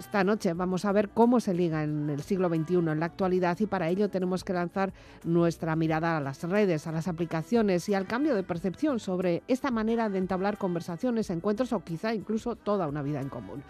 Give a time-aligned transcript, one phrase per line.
[0.00, 3.60] Esta noche vamos a ver cómo se liga en el siglo XXI, en la actualidad,
[3.60, 7.92] y para ello tenemos que lanzar nuestra mirada a las redes, a las aplicaciones y
[7.92, 12.88] al cambio de percepción sobre esta manera de entablar conversaciones, encuentros o quizá incluso toda
[12.88, 13.62] una vida en común.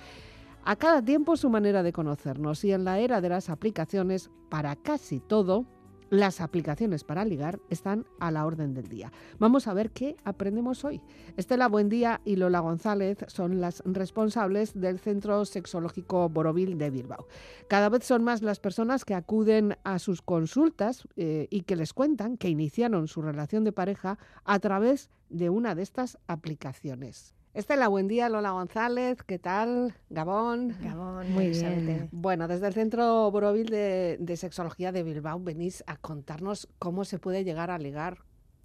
[0.64, 4.76] A cada tiempo su manera de conocernos y en la era de las aplicaciones, para
[4.76, 5.66] casi todo,
[6.10, 9.12] las aplicaciones para ligar están a la orden del día.
[9.38, 11.00] Vamos a ver qué aprendemos hoy.
[11.36, 17.26] Estela Buendía y Lola González son las responsables del Centro Sexológico Borovil de Bilbao.
[17.68, 21.92] Cada vez son más las personas que acuden a sus consultas eh, y que les
[21.92, 27.34] cuentan que iniciaron su relación de pareja a través de una de estas aplicaciones.
[27.52, 28.28] Estela, buen día.
[28.28, 29.94] Lola González, ¿qué tal?
[30.08, 30.76] Gabón.
[30.80, 32.08] Gabón, muy bien.
[32.12, 37.42] Bueno, desde el Centro Borovil de, Sexología de Bilbao venís a contarnos cómo se puede
[37.42, 38.18] llegar a ligar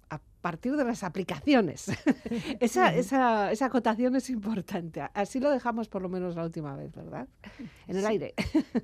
[0.08, 1.88] a partir de las aplicaciones.
[2.60, 5.02] esa, esa, esa, acotación es importante.
[5.14, 7.26] Así lo dejamos por lo menos la última vez, ¿verdad?
[7.88, 8.34] En el aire.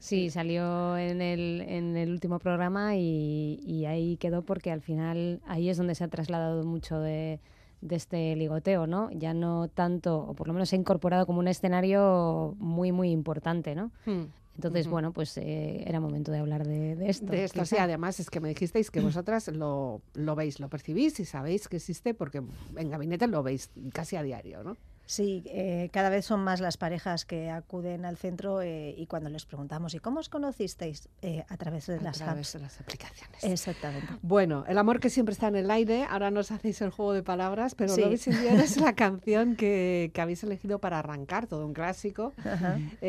[0.01, 5.41] sí, salió en el, en el último programa y, y ahí quedó porque al final
[5.47, 7.39] ahí es donde se ha trasladado mucho de
[7.83, 9.11] de este ligoteo, ¿no?
[9.11, 13.11] Ya no tanto, o por lo menos se ha incorporado como un escenario muy, muy
[13.11, 13.91] importante, ¿no?
[14.07, 14.25] Hmm.
[14.55, 17.27] Entonces, bueno, pues eh, era momento de hablar de, esto.
[17.33, 21.19] De esto, sí, además es que me dijisteis que vosotras lo, lo veis, lo percibís
[21.21, 22.43] y sabéis que existe porque
[22.77, 24.77] en gabinete lo veis casi a diario, ¿no?
[25.13, 29.29] Sí, eh, cada vez son más las parejas que acuden al centro eh, y cuando
[29.29, 31.11] les preguntamos, ¿y cómo os conocisteis?
[31.21, 33.45] Eh, a través de las través de las aplicaciones.
[33.45, 34.07] Exactamente.
[34.23, 37.23] Bueno, el amor que siempre está en el aire, ahora nos hacéis el juego de
[37.23, 38.01] palabras, pero sí.
[38.01, 42.33] Love es la canción que, que, habéis elegido para arrancar, todo un clásico.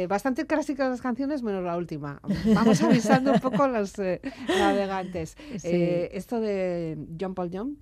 [0.09, 2.19] bastante clásicas las canciones, menos la última.
[2.53, 3.93] Vamos avisando un poco a los
[4.49, 5.37] navegantes.
[5.63, 7.75] esto de John Paul Young.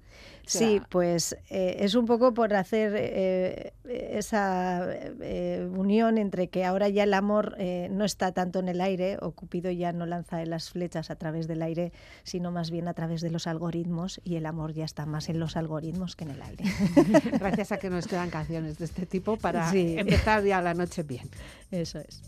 [0.45, 6.89] Sí, pues eh, es un poco por hacer eh, esa eh, unión entre que ahora
[6.89, 7.58] ya el amor
[7.89, 11.48] no está tanto en el aire, o Cupido ya no lanza las flechas a través
[11.48, 11.92] del aire,
[12.23, 15.39] sino más bien a través de los algoritmos, y el amor ya está más en
[15.39, 16.64] los algoritmos que en el aire.
[17.39, 21.30] Gracias a que nos quedan canciones de este tipo para empezar ya la noche bien.
[21.71, 22.21] Eso es.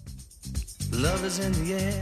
[0.92, 2.02] Love is in the air,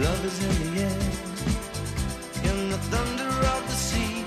[0.00, 1.00] Love is in the air,
[2.50, 4.24] in the thunder of the sea.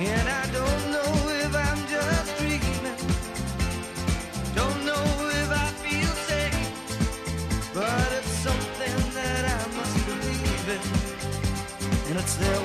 [0.00, 1.10] And I don't know
[1.44, 2.98] if I'm just dreaming,
[4.54, 5.04] don't know
[5.40, 10.82] if I feel safe, but it's something that I must believe in.
[12.10, 12.63] And it's there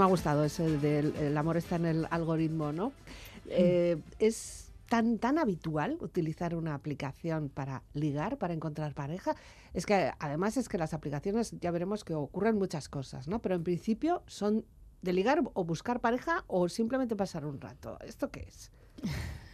[0.00, 2.92] me ha gustado ese del el amor está en el algoritmo, ¿no?
[3.50, 9.36] Eh, es tan, tan habitual utilizar una aplicación para ligar, para encontrar pareja.
[9.74, 13.42] Es que además es que las aplicaciones ya veremos que ocurren muchas cosas, ¿no?
[13.42, 14.64] Pero en principio son
[15.02, 17.98] de ligar o buscar pareja o simplemente pasar un rato.
[18.00, 18.70] ¿Esto qué es?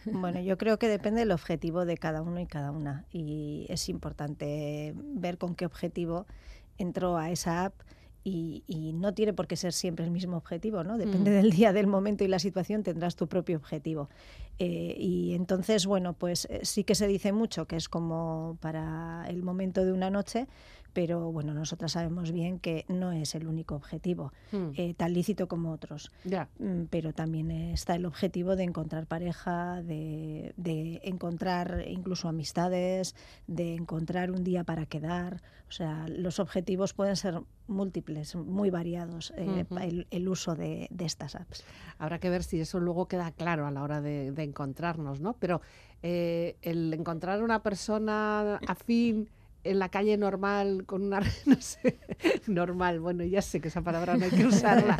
[0.09, 3.03] Bueno, yo creo que depende del objetivo de cada uno y cada una.
[3.11, 6.25] Y es importante ver con qué objetivo
[6.77, 7.73] entró a esa app
[8.29, 10.97] y, no tiene por qué ser siempre el mismo objetivo, ¿no?
[10.97, 11.33] Depende mm.
[11.33, 14.09] del día, del momento y la situación, tendrás tu propio objetivo.
[14.59, 19.25] Eh, y entonces, bueno, pues eh, sí que se dice mucho que es como para
[19.29, 20.47] el momento de una noche,
[20.97, 24.69] pero bueno, nosotras sabemos bien que no es el único objetivo, hmm.
[24.73, 26.11] eh, tan lícito como otros.
[26.57, 30.55] Mm, pero también está el objetivo de encontrar pareja, de,
[31.03, 33.15] encontrar incluso amistades,
[33.45, 35.43] de encontrar un día para quedar.
[35.69, 39.65] O sea, los objetivos pueden ser múltiples, muy variados, eh,
[40.09, 41.63] el, uso de, estas apps.
[41.99, 45.33] Habrá que ver si eso luego queda claro a la hora de, encontrarnos, ¿no?
[45.33, 45.61] Pero
[46.01, 49.29] eh, el encontrar una persona afín
[49.69, 51.99] en la calle normal con una no sé,
[52.47, 54.97] normal, bueno, ya sé que esa palabra no hay que usarla.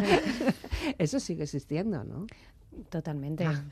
[0.97, 2.27] Eso sigue existiendo, ¿no?
[2.89, 3.45] Totalmente.
[3.45, 3.63] Ah,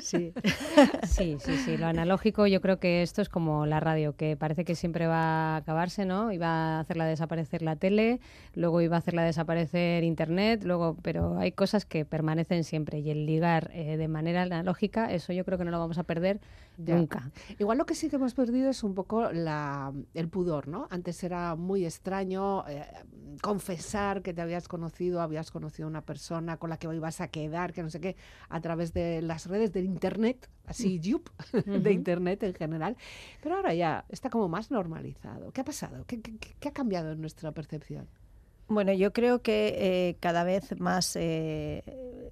[0.00, 0.32] sí.
[1.02, 1.76] sí, sí, sí.
[1.76, 5.54] Lo analógico, yo creo que esto es como la radio, que parece que siempre va
[5.54, 6.32] a acabarse, ¿no?
[6.32, 8.20] Iba a hacerla desaparecer la tele,
[8.54, 13.26] luego iba a hacerla desaparecer internet, luego, pero hay cosas que permanecen siempre y el
[13.26, 16.40] ligar eh, de manera analógica, eso yo creo que no lo vamos a perder
[16.76, 17.30] nunca.
[17.58, 20.88] Igual lo que sí que hemos perdido es un poco la, el pudor, ¿no?
[20.90, 22.84] Antes era muy extraño eh,
[23.42, 27.28] confesar que te habías conocido, habías conocido a una persona con la que ibas a
[27.28, 28.16] quedar, que no sé qué,
[28.48, 31.28] a través de las redes del Internet, así, yup,
[31.66, 32.96] de Internet en general.
[33.42, 35.52] Pero ahora ya está como más normalizado.
[35.52, 36.04] ¿Qué ha pasado?
[36.06, 38.08] ¿Qué, qué, ha cambiado en nuestra percepción?
[38.66, 41.82] Bueno, yo creo que eh, cada vez más eh,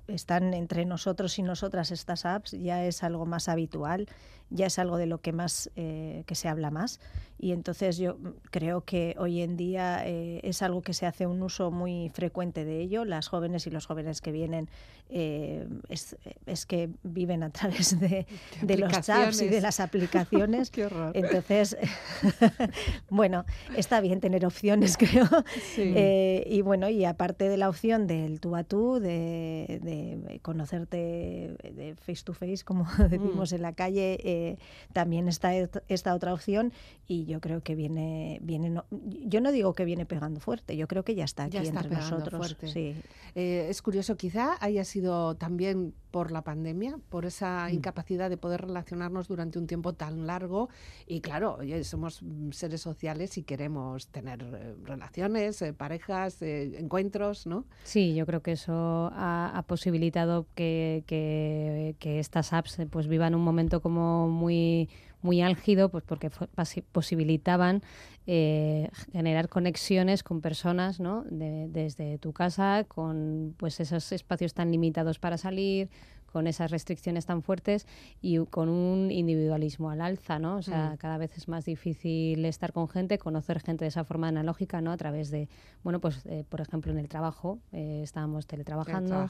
[0.07, 4.07] están entre nosotros y nosotras estas apps, ya es algo más habitual
[4.53, 7.01] ya es algo de lo que más eh, que se habla más.
[7.43, 8.19] Y entonces yo
[8.53, 12.65] creo que hoy en día eh, es algo que se hace un uso muy frecuente
[12.65, 13.05] de ello.
[13.05, 14.71] Las jóvenes y los jóvenes que vienen
[15.11, 16.17] eh, es,
[16.47, 18.27] es, que viven a través de,
[18.63, 20.71] de los chats y de las aplicaciones.
[20.71, 21.11] Qué horror.
[21.17, 21.77] entonces
[23.11, 23.45] bueno
[23.77, 25.27] está bien tener opciones creo.
[26.47, 31.97] Y bueno y aparte de la opción del tú a tú de, de conocerte de
[31.97, 33.57] face to face como decimos mm.
[33.57, 34.19] en la calle
[34.93, 36.73] también está esta otra opción
[37.07, 41.05] y yo creo que viene, viene yo no digo que viene pegando fuerte, yo creo
[41.05, 42.57] que ya está aquí entre nosotros.
[42.65, 42.95] Sí.
[43.35, 47.75] Eh, es curioso, quizá haya sido también por la pandemia, por esa mm.
[47.75, 50.69] incapacidad de poder relacionarnos durante un tiempo tan largo
[51.07, 57.65] y claro, oye, somos seres sociales y queremos tener eh, relaciones, eh, parejas, encuentros, ¿no?
[57.85, 63.43] Sí, yo creo que eso ha, posibilitado que, que, que, estas apps pues vivan un
[63.43, 64.89] momento como muy
[65.23, 66.31] muy álgido, pues porque
[66.91, 67.83] posibilitaban
[68.27, 71.25] eh, generar conexiones con personas, ¿no?
[71.31, 75.89] desde tu casa, con pues esos espacios tan limitados para salir,
[76.33, 77.87] con esas restricciones tan fuertes
[78.21, 80.57] y con un individualismo al alza, ¿no?
[80.57, 80.97] O sea, mm.
[80.97, 84.93] cada vez es más difícil estar con gente, conocer gente de esa forma analógica, ¿no?
[84.93, 85.49] A través de,
[85.83, 89.29] bueno, pues, eh, por ejemplo, en el trabajo, eh, estábamos teletrabajando,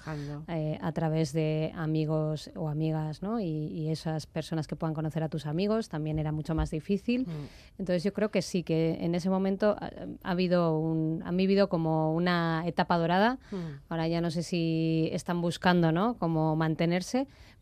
[0.49, 3.41] eh, a través de amigos o amigas, ¿no?
[3.41, 7.23] Y, esas personas que puedan conocer a tus amigos también era mucho más difícil.
[7.23, 7.79] Mm.
[7.79, 9.91] Entonces yo creo que sí, que en ese momento ha,
[10.23, 13.39] habido un, han vivido como una etapa dorada.
[13.51, 13.57] Mm.
[13.89, 16.15] Ahora ya no sé si están buscando, ¿no?
[16.15, 16.92] Como mantener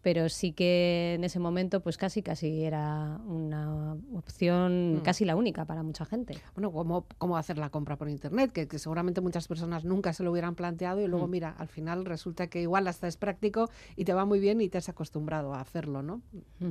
[0.02, 5.00] pero sí que en ese momento pues casi casi era una opción mm.
[5.00, 6.38] casi la única para mucha gente.
[6.54, 8.52] Bueno, ¿cómo, cómo hacer la compra por internet?
[8.52, 11.30] Que, seguramente muchas personas nunca se lo hubieran planteado y luego mm.
[11.30, 14.68] mira, al final resulta que igual hasta es práctico y te va muy bien y
[14.68, 16.22] te has acostumbrado a hacerlo, ¿no?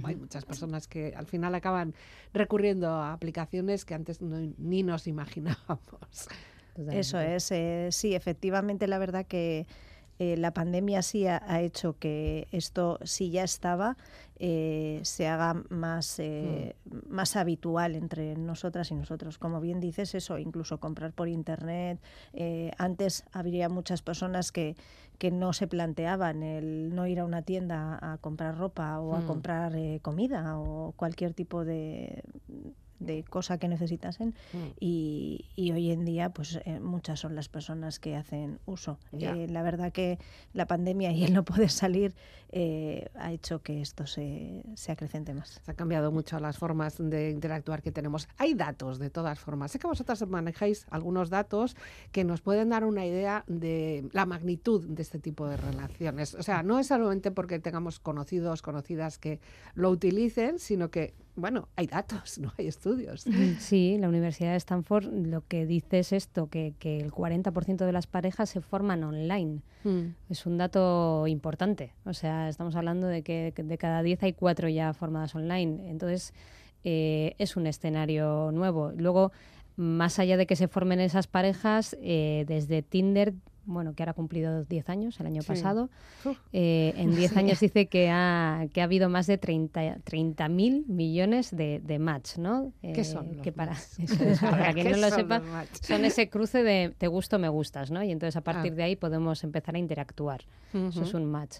[0.03, 1.93] Hay muchas personas que al final acaban
[2.33, 6.29] recurriendo a aplicaciones que antes ni nos imaginábamos.
[6.91, 9.67] Eso es, eh, sí, efectivamente la verdad que
[10.19, 13.95] eh, la pandemia sí ha, hecho que esto, si ya estaba,
[14.35, 17.09] eh, se haga más, eh, mm.
[17.09, 19.37] más habitual entre nosotras y nosotros.
[19.37, 21.99] Como bien dices, eso, incluso comprar por Internet.
[22.77, 24.75] antes habría muchas personas que,
[25.17, 29.21] que no se planteaban el no ir a una tienda a comprar ropa o a
[29.21, 29.25] mm.
[29.25, 32.23] comprar comida o cualquier tipo de,
[32.99, 34.57] de cosa que necesitasen Mm.
[34.79, 38.97] y, y hoy en día pues eh, muchas son las personas que hacen uso.
[39.13, 40.19] Eh, la verdad que
[40.53, 42.13] la pandemia y el no poder salir
[42.51, 45.61] eh, ha hecho que esto se, se acrecente más.
[45.63, 48.27] Se han cambiado mucho las formas de interactuar que tenemos.
[48.37, 49.71] Hay datos de todas formas.
[49.71, 51.75] Sé que vosotras manejáis algunos datos
[52.11, 56.33] que nos pueden dar una idea de la magnitud de este tipo de relaciones.
[56.35, 59.39] O sea, no es solamente porque tengamos conocidos, conocidas que
[59.75, 63.25] lo utilicen, sino que, bueno, hay datos, no hay estudios.
[63.59, 67.91] Sí, la Universidad de Stanford lo que dice es esto, que, que el 40% de
[67.91, 69.61] las parejas se forman online.
[69.83, 70.15] Mm.
[70.29, 71.93] Es un dato importante.
[72.05, 75.89] O sea, estamos hablando de que de cada 10 hay 4 ya formadas online.
[75.89, 76.33] Entonces,
[76.83, 78.91] eh, es un escenario nuevo.
[78.95, 79.31] Luego,
[79.75, 83.33] más allá de que se formen esas parejas, eh, desde Tinder,
[83.69, 85.47] bueno, que ahora ha cumplido 10 años el año Sí.
[85.47, 85.89] pasado,
[86.53, 91.55] eh, en 10 años dice que ha, que ha habido más de 30 mil millones
[91.55, 92.73] de, de match, ¿no?
[92.81, 93.97] ¿Qué Eh, son los que para, es,
[94.73, 95.41] quien ¿Qué no lo son sepa,
[95.81, 98.03] son ese cruce de te gusto, me gustas, ¿no?
[98.03, 98.75] Y entonces a partir Ah.
[98.75, 100.41] de ahí podemos empezar a interactuar.
[100.73, 101.57] Eso es un match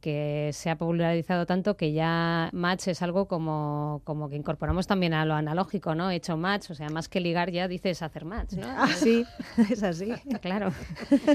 [0.00, 5.12] que se ha popularizado tanto que ya match es algo como, como que incorporamos también
[5.12, 6.10] a lo analógico, ¿no?
[6.10, 8.66] He hecho match, o sea, más que ligar ya dices hacer match, ¿no?
[8.96, 9.26] Sí,
[9.70, 10.10] es así.
[10.40, 10.72] Claro.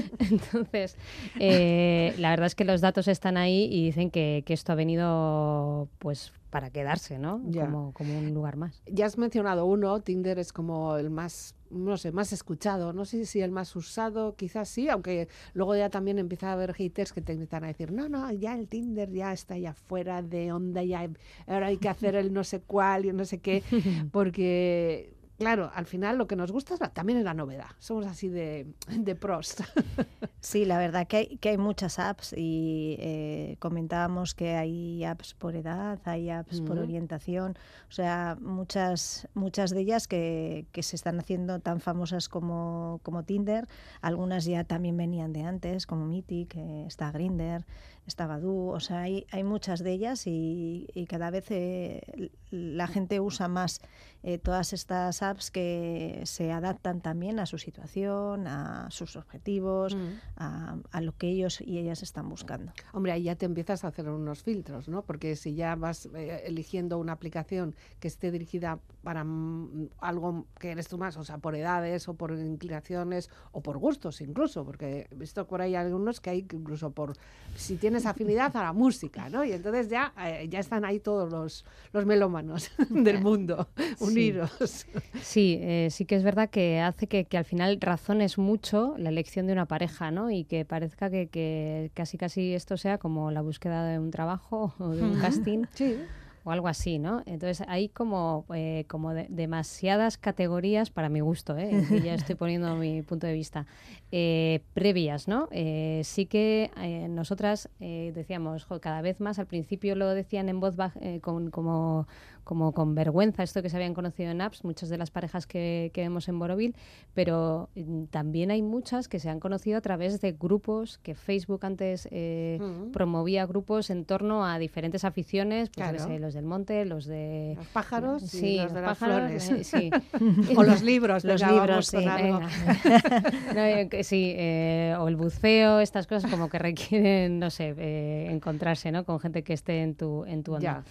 [0.30, 0.96] Entonces,
[1.38, 4.74] eh, la verdad es que los datos están ahí y dicen que, que esto ha
[4.74, 7.42] venido pues para quedarse, ¿no?
[7.46, 7.64] Ya.
[7.64, 8.80] Como, como un lugar más.
[8.86, 12.92] Ya has mencionado uno, Tinder es como el más, no sé, más escuchado.
[12.92, 16.72] No sé si el más usado, quizás sí, aunque luego ya también empieza a haber
[16.72, 20.22] haters que te empiezan a decir, no, no, ya el Tinder ya está ya fuera
[20.22, 21.10] de onda, ya
[21.48, 23.64] ahora hay que hacer el no sé cuál y no sé qué,
[24.12, 25.12] porque...
[25.38, 27.66] Claro, al final lo que nos gusta es la- también es la novedad.
[27.80, 29.56] Somos así de, de pros.
[30.44, 35.32] Sí, la verdad que hay, que hay muchas apps y eh, comentábamos que hay apps
[35.32, 37.56] por edad, hay apps por orientación,
[37.88, 43.22] o sea, muchas, muchas de ellas que, que se están haciendo tan famosas como, como
[43.22, 43.66] Tinder,
[44.02, 47.64] algunas ya también venían de antes, como Mythic, eh, está Grinder,
[48.06, 52.02] está Badoo, o sea, hay, hay muchas de ellas y, y cada vez eh,
[52.50, 53.80] la gente usa más
[54.22, 59.96] eh, todas estas apps que se adaptan también a su situación, a sus objetivos,
[60.36, 62.72] a, a lo que ellos y ellas están buscando.
[62.92, 65.02] Hombre, ahí ya te empiezas a hacer unos filtros, ¿no?
[65.02, 70.70] Porque si ya vas eh, eligiendo una aplicación que esté dirigida para mm, algo que
[70.70, 75.08] eres tú más, o sea, por edades o por inclinaciones o por gustos incluso, porque
[75.10, 77.14] he visto por ahí algunos que hay que incluso por
[77.56, 79.44] si tienes afinidad a la música, ¿no?
[79.44, 83.68] Y entonces ya, eh, ya están ahí todos los, los melómanos del mundo
[84.00, 84.86] unidos.
[85.20, 89.08] Sí, eh, sí que es verdad que hace que, que al final razones mucho la
[89.10, 90.30] elección de una pareja, ¿no?
[90.30, 94.74] Y que parezca que, que casi casi esto sea como la búsqueda de un trabajo
[94.78, 95.98] o de un casting Sí.
[96.46, 97.22] o algo así, ¿no?
[97.24, 101.70] Entonces hay como, eh, como de- demasiadas categorías para mi gusto, ¿eh?
[101.90, 103.64] Y ya estoy poniendo mi punto de vista,
[104.12, 105.48] eh, previas, ¿no?
[105.52, 110.48] Eh, sí que eh, nosotras eh, decíamos, "Jo, cada vez más, al principio lo decían
[110.50, 112.06] en voz baja, eh, con, como,
[112.44, 115.90] como con vergüenza esto que se habían conocido en apps, muchas de las parejas que,
[115.94, 116.76] que vemos en Borovil,
[117.14, 121.64] pero mm, también hay muchas que se han conocido a través de grupos que Facebook
[121.64, 122.58] antes eh,
[122.92, 126.04] promovía grupos en torno a diferentes aficiones, pues Claro.
[126.06, 129.50] sé, los del monte, los de Los pájaros sí, los de las pájaros, flores.
[129.50, 129.90] eh, sí.
[130.56, 131.24] o los libros.
[131.24, 132.38] Los libros, sí, algo.
[132.40, 132.48] Venga.
[133.54, 138.28] No, eh, sí, eh, o el buceo, estas cosas como que requieren, no sé, eh,
[138.30, 139.04] encontrarse, ¿no?
[139.04, 140.62] Con gente que esté en tu, en tu onda.
[140.64, 140.84] Ya.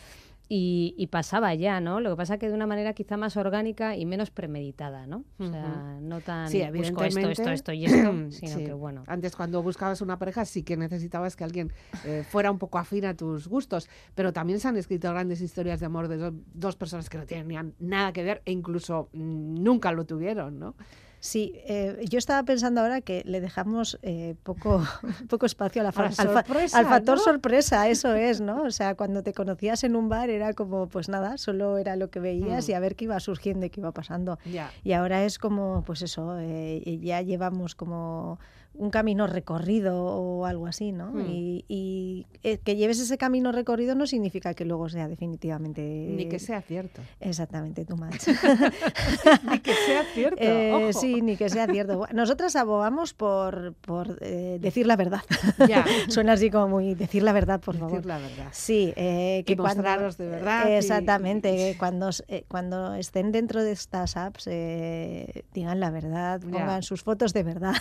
[0.50, 2.02] Y, y pasaba ya, ¿no?
[2.02, 5.24] Lo que pasa que de una manera quizá más orgánica y menos premeditada, ¿no?
[5.40, 8.64] O sea, no tan Sí, busco esto, esto, esto y esto, sino Sí.
[8.66, 9.04] que bueno.
[9.08, 11.72] Antes, cuando buscabas una pareja, sí que necesitabas que alguien
[12.04, 15.80] eh, fuera un poco afín a tus gustos, pero también se han escrito grandes historias
[15.80, 19.64] de amor de do- dos personas que no tenían nada que ver e incluso mm,
[19.64, 20.76] nunca lo tuvieron, ¿no?
[21.26, 24.84] Sí, eh, yo estaba pensando ahora que le dejamos eh, poco,
[25.30, 27.24] poco espacio a la A sorpresa, al factor ¿no?
[27.24, 28.64] sorpresa, eso es, ¿no?
[28.64, 32.10] O sea, cuando te conocías en un bar era como, pues nada, solo era lo
[32.10, 32.72] que veías Mm.
[32.72, 34.38] y a ver qué iba surgiendo y qué iba pasando.
[34.84, 38.38] Y ahora es como, pues eso, eh, ya llevamos como
[38.76, 41.12] un camino recorrido o algo así, ¿no?
[41.12, 41.26] Hmm.
[41.30, 45.82] Y, y, eh, que lleves ese camino recorrido no significa que luego sea definitivamente...
[45.82, 47.02] Ni que sea cierto.
[47.20, 48.28] Exactamente, tu match.
[49.52, 50.42] Ni que sea cierto.
[50.42, 50.94] Eh, ojo.
[51.00, 52.08] sí, ni que sea cierto.
[52.14, 55.22] Nosotras abogamos por, por eh, decir la verdad.
[55.68, 55.86] Ya.
[56.08, 57.92] Suena así como muy decir la verdad, por favor.
[57.98, 58.48] Decir la verdad.
[58.52, 62.10] Sí, eh, que Y mostraros de verdad y- Exactamente, que cuando,
[62.48, 66.50] cuando estén dentro de estas apps eh, digan la verdad, Ya.
[66.52, 67.74] pongan sus fotos de verdad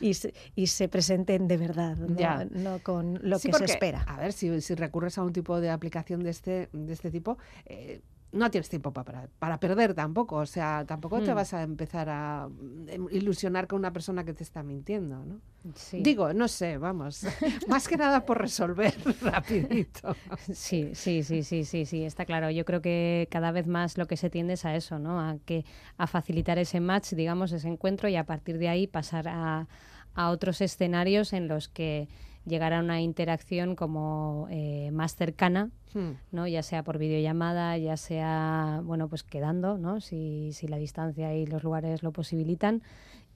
[0.00, 2.44] y, se, y se presenten de verdad, no, Ya.
[2.50, 4.02] no con lo Sí, que se espera.
[4.08, 7.38] A ver, si, si recurres a un tipo de aplicación de este, de este tipo,
[7.66, 8.00] eh,
[8.34, 10.36] no tienes tiempo para, para perder tampoco.
[10.36, 11.34] O sea, tampoco te Mm.
[11.34, 15.40] vas a empezar a mm, ilusionar con una persona que te está mintiendo, ¿no?
[15.74, 16.00] Sí.
[16.02, 17.24] Digo, no sé, vamos.
[17.68, 20.14] Más que nada por resolver rapidito.
[20.52, 22.50] Sí, sí, sí, sí, sí, sí, está claro.
[22.50, 25.20] Yo creo que cada vez más lo que se tiende es a eso, ¿no?
[25.20, 25.64] A que
[25.96, 29.66] a facilitar ese match, digamos, ese encuentro y a partir de ahí pasar a,
[30.14, 32.08] a otros escenarios en los que
[32.46, 36.14] llegar a una interacción como eh, más cercana, Hmm.
[36.32, 36.46] ¿no?
[36.48, 40.00] Ya sea por videollamada, ya sea, bueno, pues quedando, ¿no?
[40.00, 42.82] Si, si la distancia y los lugares lo posibilitan.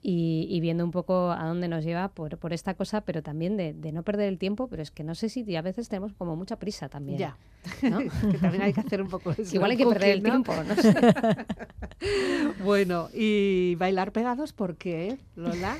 [0.01, 3.57] Y, y viendo un poco a dónde nos lleva por, por esta cosa, pero también
[3.57, 6.13] de, de no perder el tiempo, pero es que no sé si a veces tenemos
[6.13, 7.17] como mucha prisa también.
[7.17, 7.37] Ya.
[7.81, 7.97] ¿no?
[8.31, 10.75] que también hay que hacer un poco Que igual hay que perder el tiempo, no
[10.75, 10.95] sé.
[12.63, 15.75] Bueno, y bailar pegados, ¿por qué, Lola?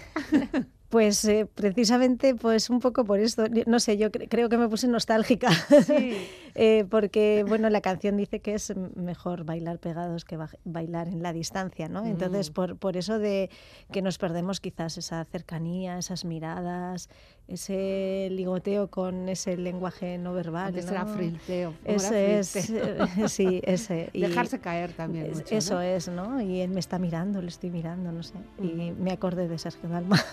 [0.89, 4.67] Pues eh, precisamente, pues un poco por esto, no sé, yo cre- creo que me
[4.67, 5.51] puse nostálgica,
[5.86, 6.17] Sí.
[6.55, 11.22] eh, porque bueno, la canción dice que es mejor bailar pegados que ba- bailar en
[11.22, 12.05] la distancia, ¿no?
[12.05, 12.53] Entonces, Mm.
[12.53, 13.51] por, por eso de
[13.91, 17.08] que nos perdemos quizás esa cercanía, esas miradas,
[17.50, 20.68] ese ligoteo con ese lenguaje no verbal.
[20.68, 20.91] Antes ¿no?
[20.91, 21.74] era frilteo.
[21.84, 24.10] ¿cómo era Ese es, eh, sí, ese.
[24.13, 25.82] y- Dejarse caer también es- mucho, Eso ¿no?
[25.82, 26.41] es, ¿no?
[26.41, 28.36] Y él me está mirando, le estoy mirando, no sé.
[28.62, 30.24] Y me acordé de Sergio Dalma.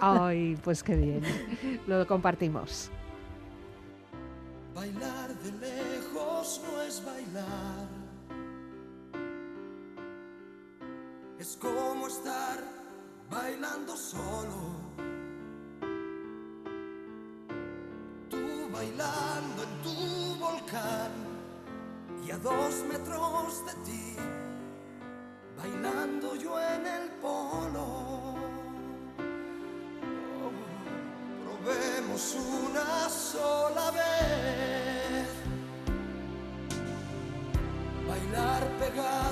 [0.00, 1.22] Ay, pues qué bien.
[1.86, 2.90] Lo compartimos.
[4.74, 7.88] Bailar de lejos no es bailar.
[11.38, 12.58] Es como estar
[13.30, 14.85] bailando solo.
[18.76, 21.12] Bailando en tu volcán
[22.26, 24.16] y a dos metros de ti,
[25.56, 28.34] bailando yo en el polo.
[31.42, 35.28] Probemos una sola vez.
[38.08, 39.25] Bailar pegados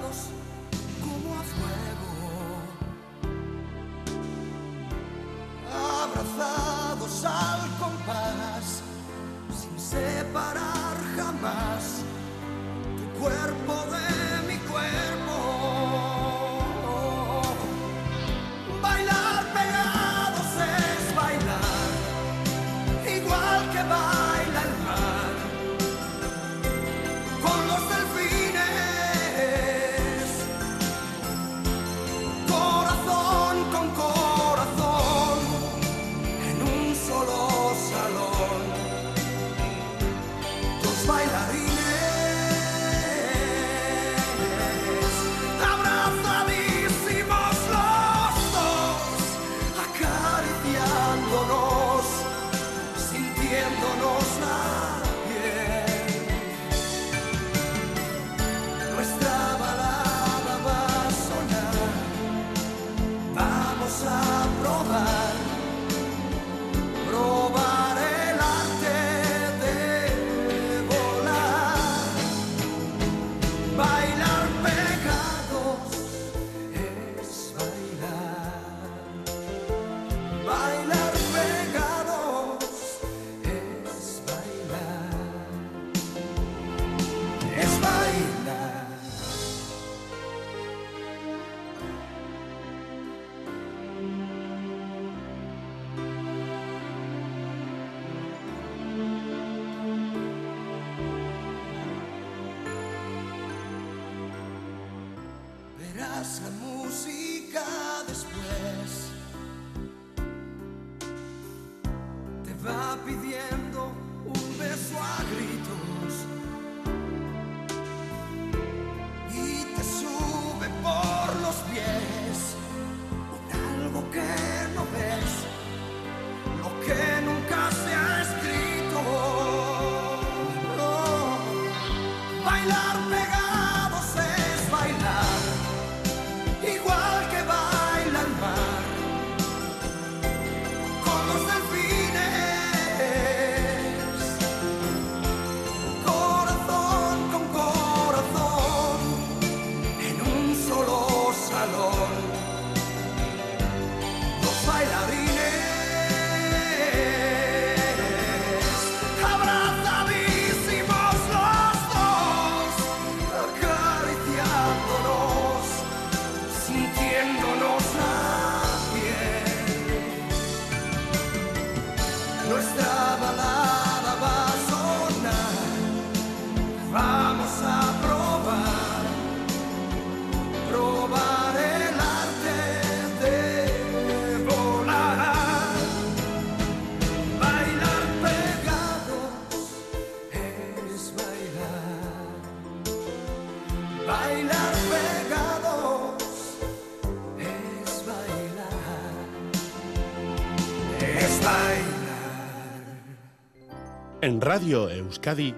[204.54, 205.52] Radio Euskadi,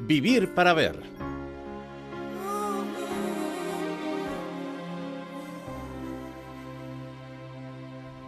[0.00, 0.94] Vivir para Ver.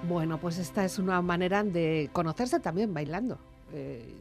[0.08, 3.36] Bueno, pues esta es una manera de conocerse también bailando.
[3.74, 4.14] Eh,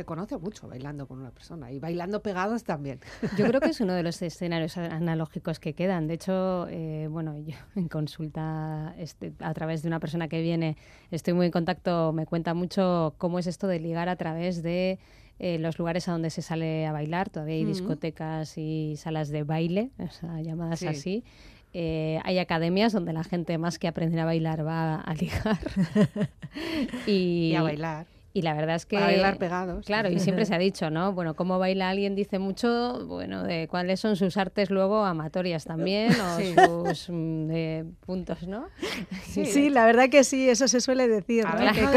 [0.00, 2.98] se conoce mucho bailando con una persona y bailando pegados también.
[3.38, 6.08] Yo creo que es uno de los escenarios analógicos que quedan.
[6.08, 10.76] De hecho, eh, bueno, yo en consulta este, a través de una persona que viene,
[11.12, 14.98] estoy muy en contacto, me cuenta mucho cómo es esto de ligar a través de
[15.40, 17.30] eh, los lugares a donde se sale a bailar.
[17.30, 20.86] Todavía hay discotecas y salas de baile, o sea, llamadas Sí.
[20.86, 21.24] así.
[21.72, 25.58] Eh, hay academias donde la gente más que aprender a bailar va a ligar.
[27.06, 28.06] y, Y a bailar.
[28.32, 28.96] Y la verdad es que...
[28.96, 29.84] Bailar pegados.
[29.86, 31.12] Claro, y siempre se ha dicho, ¿no?
[31.12, 36.12] Bueno, cómo baila alguien dice mucho, bueno, de cuáles son sus artes luego amatorias también,
[36.20, 36.54] o Sí.
[36.54, 38.66] sus mm, eh, puntos, ¿no?
[39.24, 41.58] Sí, la verdad que sí, eso se suele decir, A ¿no?
[41.60, 41.90] ver, que, no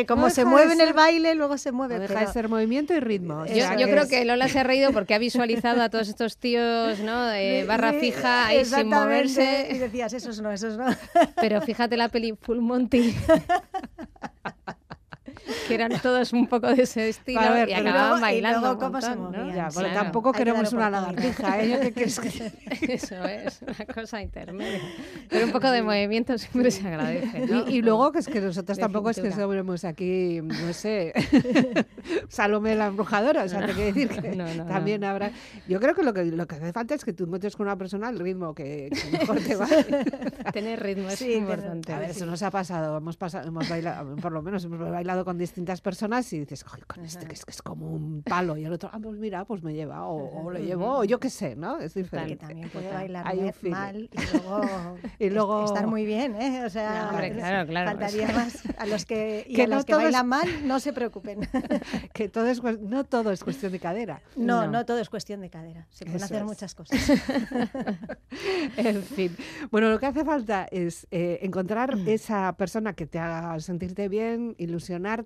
[0.00, 1.98] no como se mueve en el baile, luego se mueve.
[1.98, 3.42] deja pero- de ser movimiento y ritmo.
[3.42, 6.36] o Yo, creo es- que Lola se ha reído porque ha visualizado a todos estos
[6.38, 7.26] tíos, ¿no?
[7.26, 9.78] De barra fija ahí sin exactamente, Y moverse.
[9.78, 10.86] decías, esos no, esos no.
[11.40, 13.14] Pero fíjate la peli Full Monty.
[15.68, 18.60] que eran todos un poco de ese estilo A ver, y acababan luego- y bailando.
[18.60, 19.38] luego un cómo se montón, ¿no?
[19.38, 19.56] movían.
[19.56, 20.02] Ya, porque Claro.
[20.02, 21.80] tampoco Hay que dar queremos una lagartija, ¿eh?
[21.82, 22.52] Qué quieres que-
[22.94, 24.80] Eso es, una cosa intermedia.
[25.28, 27.46] Pero un poco de movimiento siempre se agradece.
[27.46, 27.68] ¿no?
[27.68, 31.12] Y, y luego que es que nosotros De tampoco es que somos aquí, no sé,
[32.28, 34.66] Salomé la embrujadora, o sea, te quiero decir que No, no, no.
[34.66, 35.30] también habrá...
[35.68, 37.76] Yo creo que lo, que lo que hace falta es que tú encuentres con una
[37.76, 39.66] persona el ritmo que, que mejor te va.
[40.52, 41.92] Tener ritmo es Sí, importante.
[41.92, 45.24] A ver, eso nos ha pasado, hemos pasado, hemos bailado, por lo menos hemos bailado
[45.24, 48.56] con distintas personas y dices, "Joder, con este que es, que es como un palo
[48.56, 51.18] y el otro, ah, pues mira, pues me lleva, o, o lo llevo, o yo
[51.20, 51.78] qué sé, ¿no?
[51.78, 52.36] Es que diferente.
[52.36, 53.24] también puede bailar
[53.62, 56.64] mal y luego, Y luego- est- estar muy bien, ¿eh?
[56.64, 57.90] O sea, No, claro, claro.
[57.90, 58.62] faltaría más.
[58.78, 61.40] A los que, y Que a no los que es- bailan mal, no se preocupen.
[62.14, 64.20] Que todo es, no todo es cuestión de cadera.
[64.36, 64.70] No, No.
[64.70, 65.86] no, todo es cuestión de cadera.
[65.90, 66.44] Se pueden Eso hacer es.
[66.44, 66.98] muchas cosas.
[68.76, 69.36] en fin.
[69.70, 72.08] Bueno, lo que hace falta es eh, encontrar Mm.
[72.08, 74.54] esa persona que te haga sentirte bien,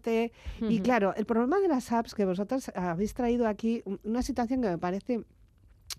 [0.00, 0.32] ilusionarte.
[0.60, 0.82] Y Ujú.
[0.82, 4.68] claro, el problema de las apps que vosotros habéis traído aquí, un- una situación que
[4.68, 5.24] me parece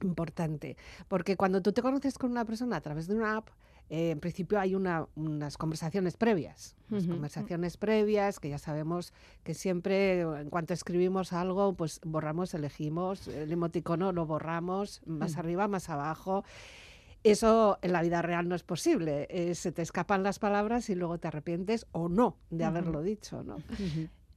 [0.02, 3.50] importante, porque cuando tú te conoces con una persona a través de una app,
[3.90, 7.14] eh, en principio hay una- unas conversaciones previas, unas Ujú.
[7.14, 9.12] conversaciones previas que ya sabemos
[9.44, 15.68] que siempre en cuanto escribimos algo, pues borramos, elegimos, el emoticono lo borramos, más arriba,
[15.68, 16.46] más abajo.
[17.24, 19.28] Eso en la vida real no es posible.
[19.30, 23.44] eh, se te escapan las palabras y luego te arrepientes o no de haberlo dicho,
[23.44, 23.58] ¿no?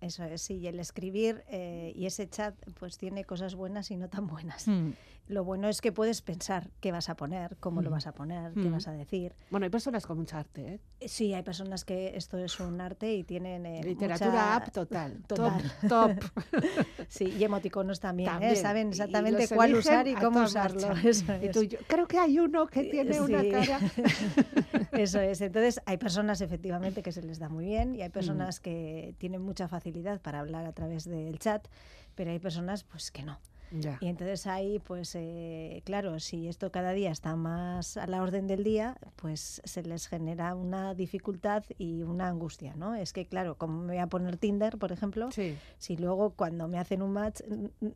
[0.01, 0.59] Eso es, sí.
[0.59, 4.69] Y el escribir eh, y ese chat, pues tiene cosas buenas y no tan buenas.
[4.69, 4.91] Mm.
[5.27, 8.53] Lo bueno es que puedes pensar qué vas a poner, cómo lo vas a poner,
[8.53, 8.73] qué Mm.
[8.73, 9.35] vas a decir.
[9.51, 10.81] Bueno, hay personas con mucha arte, ¿eh?
[11.01, 14.71] Eh, Sí, hay personas que esto es un arte y tienen eh, Literatura mucha- app
[14.71, 15.23] total.
[15.27, 15.63] total.
[15.89, 16.25] Top, top.
[17.09, 18.57] Sí, y emoticonos también, ¿eh?
[18.57, 20.93] Saben exactamente cuál usar y cómo usarlo.
[21.05, 21.53] Eso Y es.
[21.53, 23.81] tú, yo creo que hay uno que tiene una cara.
[24.93, 25.41] Eso es.
[25.41, 28.03] Entonces, hay personas efectivamente que se les da muy bien y Mm.
[28.03, 31.67] hay personas que tienen mucha facilidad para hablar a través del chat,
[32.15, 33.39] pero hay personas pues que no.
[33.81, 33.99] Ya.
[34.01, 38.47] Y entonces ahí, pues eh, claro, si esto cada día está más a la orden
[38.47, 42.95] del día, pues se les genera una dificultad y una angustia, ¿no?
[42.95, 46.69] Es que claro, como me voy a poner Tinder, por ejemplo, Sí, si luego cuando
[46.69, 47.41] me hacen un match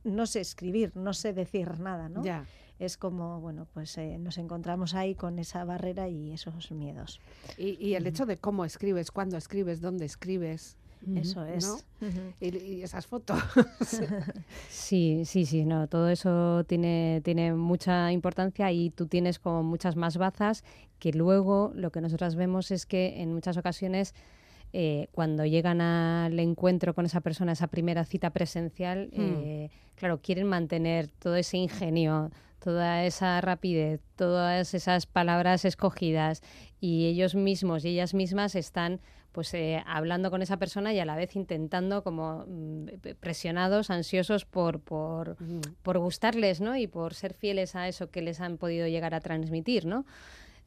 [0.04, 2.24] no sé escribir, no sé decir nada, ¿no?
[2.24, 2.44] ya.
[2.78, 7.20] Es como, bueno, pues eh, nos encontramos ahí con esa barrera y esos miedos.
[7.56, 10.76] Y, y el hecho de cómo escribes, cuándo escribes, dónde escribes.
[11.14, 11.86] Eso es.
[12.40, 13.38] Y, y esas fotos.
[14.68, 19.96] Sí, sí, sí, no, todo eso tiene, tiene mucha importancia y tú tienes como muchas
[19.96, 20.64] más bazas
[20.98, 24.14] que luego lo que nosotras vemos es que en muchas ocasiones
[24.72, 30.46] eh, cuando llegan al encuentro con esa persona, esa primera cita presencial, eh, claro, quieren
[30.46, 32.30] mantener todo ese ingenio,
[32.62, 36.42] toda esa rapidez, todas esas palabras escogidas
[36.80, 39.00] y ellos mismos y ellas mismas están
[39.38, 42.86] pues eh, hablando con esa persona y a la vez intentando como mm,
[43.20, 45.36] presionados, ansiosos por, por,
[45.84, 46.74] por gustarles, ¿no?
[46.76, 50.04] Y por ser fieles a eso que les han podido llegar a transmitir, ¿no?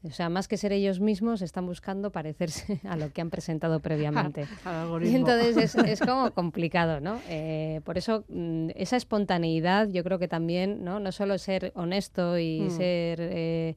[0.04, 3.80] O sea, más que ser ellos mismos, están buscando parecerse a lo que han presentado
[3.80, 4.48] previamente.
[5.02, 7.20] Y entonces es, es como complicado, ¿no?
[7.28, 10.98] Eh, por eso mm, esa espontaneidad yo creo que también, ¿no?
[10.98, 12.70] No solo ser honesto y Mm.
[12.70, 13.76] ser, eh,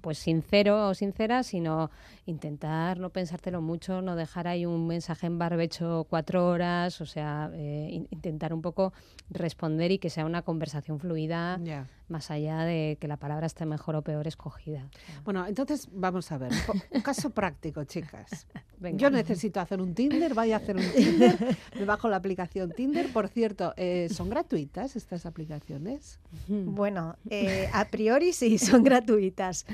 [0.00, 1.90] pues sincero o sincera, sino
[2.26, 7.50] intentar no pensártelo mucho, no dejar ahí un mensaje en barbecho cuatro horas, o sea,
[7.54, 8.92] eh, in- intentar un poco
[9.30, 11.58] responder y que sea una conversación fluida.
[12.08, 14.88] Más allá de que la palabra esté mejor o peor escogida.
[15.24, 16.52] Bueno, entonces vamos a ver.
[16.90, 18.46] Un caso práctico, chicas.
[18.78, 18.98] venga.
[18.98, 23.08] Yo necesito hacer un Tinder, vaya a hacer un Tinder, me bajo la aplicación Tinder.
[23.12, 26.20] Por cierto, eh, ¿son gratuitas estas aplicaciones?
[26.48, 29.64] Bueno, eh, a priori sí, son gratuitas,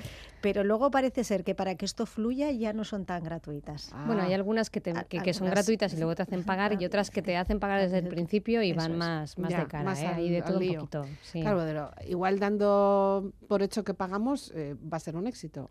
[0.41, 3.91] pero luego parece ser que para que esto fluya ya no son tan gratuitas.
[4.07, 6.45] Bueno, hay Ah, algunas que, te- que, que son algunas gratuitas y luego te hacen
[6.45, 9.61] pagar y otras que te hacen pagar desde el principio y van más, más Ya,
[9.61, 9.85] de cara.
[9.85, 10.07] más ¿eh?
[10.07, 11.07] al- Hay de todo un poquito.
[11.23, 11.41] sí.
[11.41, 15.71] Claro, pero igual dando por hecho que pagamos eh, va a ser un éxito.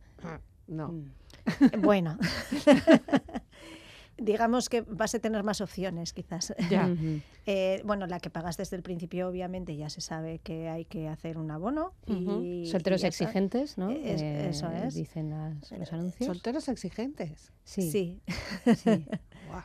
[0.68, 0.90] No.
[0.90, 1.12] Mm.
[1.82, 2.18] Bueno,
[4.18, 6.54] digamos que vas a tener más opciones quizás.
[6.70, 6.90] Ya.
[7.48, 11.08] Eh, bueno, la que pagas desde el principio obviamente ya se sabe que hay que
[11.08, 11.96] hacer un abono.
[12.06, 13.90] Y, Solteros y exigentes, ¿no?
[13.90, 14.94] Es- Eh, eso es.
[14.94, 16.28] Dicen las- los anuncios.
[16.28, 17.52] Solteros exigentes.
[17.64, 18.22] Sí, Sí.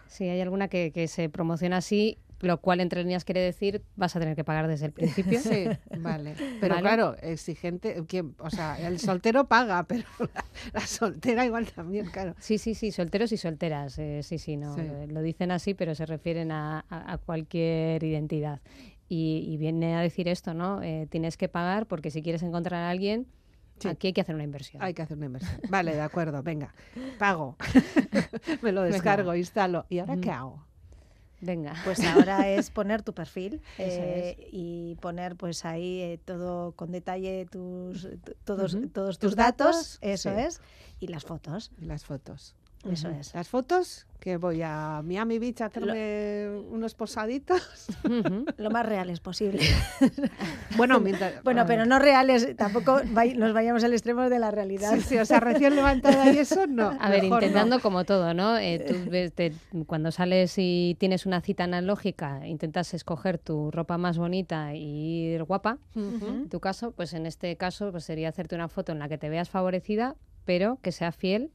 [0.09, 4.15] Sí, hay alguna que, que se promociona así, lo cual entre líneas quiere decir vas
[4.17, 5.41] a tener que pagar desde el principio.
[5.43, 5.67] Sí,
[5.99, 6.35] vale.
[6.61, 6.83] Pero Vale.
[6.83, 8.35] claro, exigente, ¿quién?
[8.39, 10.45] o sea, el soltero paga, pero la,
[10.75, 12.35] la soltera igual también, claro.
[12.39, 13.99] Sí, sí, sí, solteros y solteras.
[13.99, 14.75] eh, sí, sí, no.
[14.75, 14.83] Sí.
[14.83, 18.61] eh, Lo dicen así, pero se refieren a, a- a cualquier identidad.
[19.09, 20.83] Y, y viene a decir esto, ¿no?
[20.83, 23.27] Eh, tienes que pagar porque si quieres encontrar a alguien,
[23.79, 23.89] Sí.
[23.89, 24.83] aquí hay que hacer una inversión.
[24.83, 25.61] Hay que hacer una inversión.
[25.69, 26.75] Vale, de acuerdo, venga,
[27.19, 27.57] pago.
[28.63, 29.85] Me lo descargo, instalo.
[29.91, 30.66] ¿Y ahora qué hago?
[31.41, 31.75] Venga.
[31.85, 37.47] Pues ahora es poner tu perfil eh, y poner pues ahí eh, todo con detalle
[37.47, 38.09] tus
[38.45, 40.41] todos todos Tus tus datos, datos, eso sí.
[40.41, 40.61] es,
[41.01, 42.55] y las fotos, Y las fotos.
[42.91, 43.35] Eso es.
[43.35, 47.61] Las fotos, que voy a Miami Beach a hacerme unos posaditos.
[48.57, 49.61] Lo más reales posible.
[50.77, 54.93] Bueno, mientras, Bueno, pero no reales, tampoco nos vayamos al extremo de la realidad.
[54.95, 56.91] Sí, sí, o sea, recién levantada y eso no.
[57.01, 57.37] A ver, no.
[57.37, 58.59] intentando como todo, ¿no?
[58.59, 59.55] Eh, tú ves, te-
[59.87, 65.45] cuando sales y tienes una cita analógica, intentas escoger tu ropa más bonita y ir
[65.45, 65.79] guapa.
[65.95, 69.17] En tu caso, pues en este caso pues sería hacerte una foto en la que
[69.17, 71.51] te veas favorecida, pero que sea fiel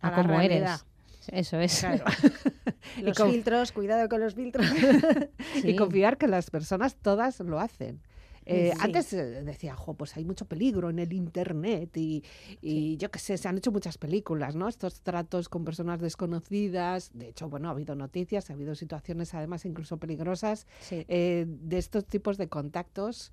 [0.00, 0.80] a, A la cómo realidad.
[0.80, 0.84] eres.
[1.28, 1.80] Eso es.
[1.80, 2.04] Claro.
[3.02, 4.66] Los con- filtros, cuidado con los filtros.
[5.62, 5.70] Sí.
[5.70, 8.00] Y confiar que las personas todas lo hacen.
[8.48, 8.78] Eh, Sí.
[8.80, 12.22] Antes eh, decía, jo, pues hay mucho peligro en el Internet y,
[12.60, 14.68] y yo qué sé, se han hecho muchas películas, ¿no?
[14.68, 17.10] Estos tratos con personas desconocidas.
[17.12, 21.04] De hecho, bueno, ha habido noticias, ha habido situaciones además incluso peligrosas Sí.
[21.08, 23.32] eh, de estos tipos de contactos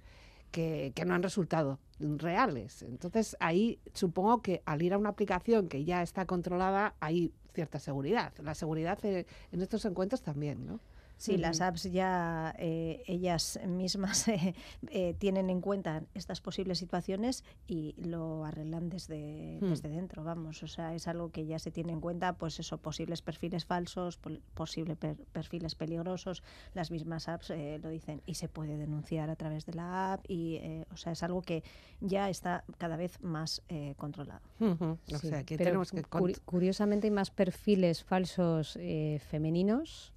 [0.53, 2.83] que, que no han resultado reales.
[2.83, 7.79] Entonces ahí supongo que al ir a una aplicación que ya está controlada hay cierta
[7.79, 8.31] seguridad.
[8.41, 10.79] La seguridad eh, en estos encuentros también, ¿no?
[11.17, 14.55] Sí, las apps ya eh, ellas mismas eh,
[14.89, 19.69] eh, tienen en cuenta estas posibles situaciones y lo arreglan desde, Hmm.
[19.69, 20.61] desde dentro, vamos.
[20.63, 24.17] O sea, es algo que ya se tiene en cuenta, pues eso, posibles perfiles falsos,
[24.17, 29.29] pol- posibles per- perfiles peligrosos, las mismas apps eh, lo dicen y se puede denunciar
[29.29, 31.63] a través de la app y, eh, o sea, es algo que
[32.01, 34.41] ya está cada vez más eh, controlado.
[34.59, 36.03] O Sí, sea, que pero tenemos que...
[36.45, 40.12] curiosamente hay más perfiles falsos eh, femeninos,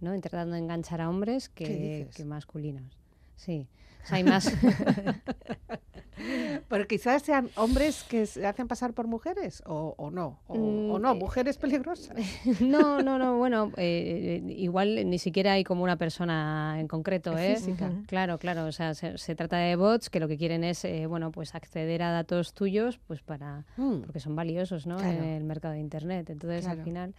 [0.00, 0.14] ¿no?
[0.14, 2.96] Intentando enganchar a hombres ¿Qué que, masculinos.
[3.36, 3.66] Sí.
[4.04, 4.52] O sea, hay más.
[6.68, 10.40] Pero quizás sean hombres que se hacen pasar por mujeres o, o no.
[10.48, 12.14] O, o Mm, no, eh, mujeres peligrosas.
[12.60, 13.38] no, no, no.
[13.38, 17.54] Bueno, eh, eh, igual ni siquiera hay como una persona en concreto, ¿eh?
[17.56, 17.92] Física.
[18.08, 18.66] Claro, claro.
[18.66, 21.54] O sea, se, se trata de bots que lo que quieren es, eh, bueno, pues
[21.54, 24.00] acceder a datos tuyos, pues para Mm.
[24.02, 24.96] porque son valiosos, ¿no?
[24.96, 25.12] Claro.
[25.18, 26.28] En el mercado de internet.
[26.30, 26.80] Entonces, Claro.
[26.80, 27.14] al final,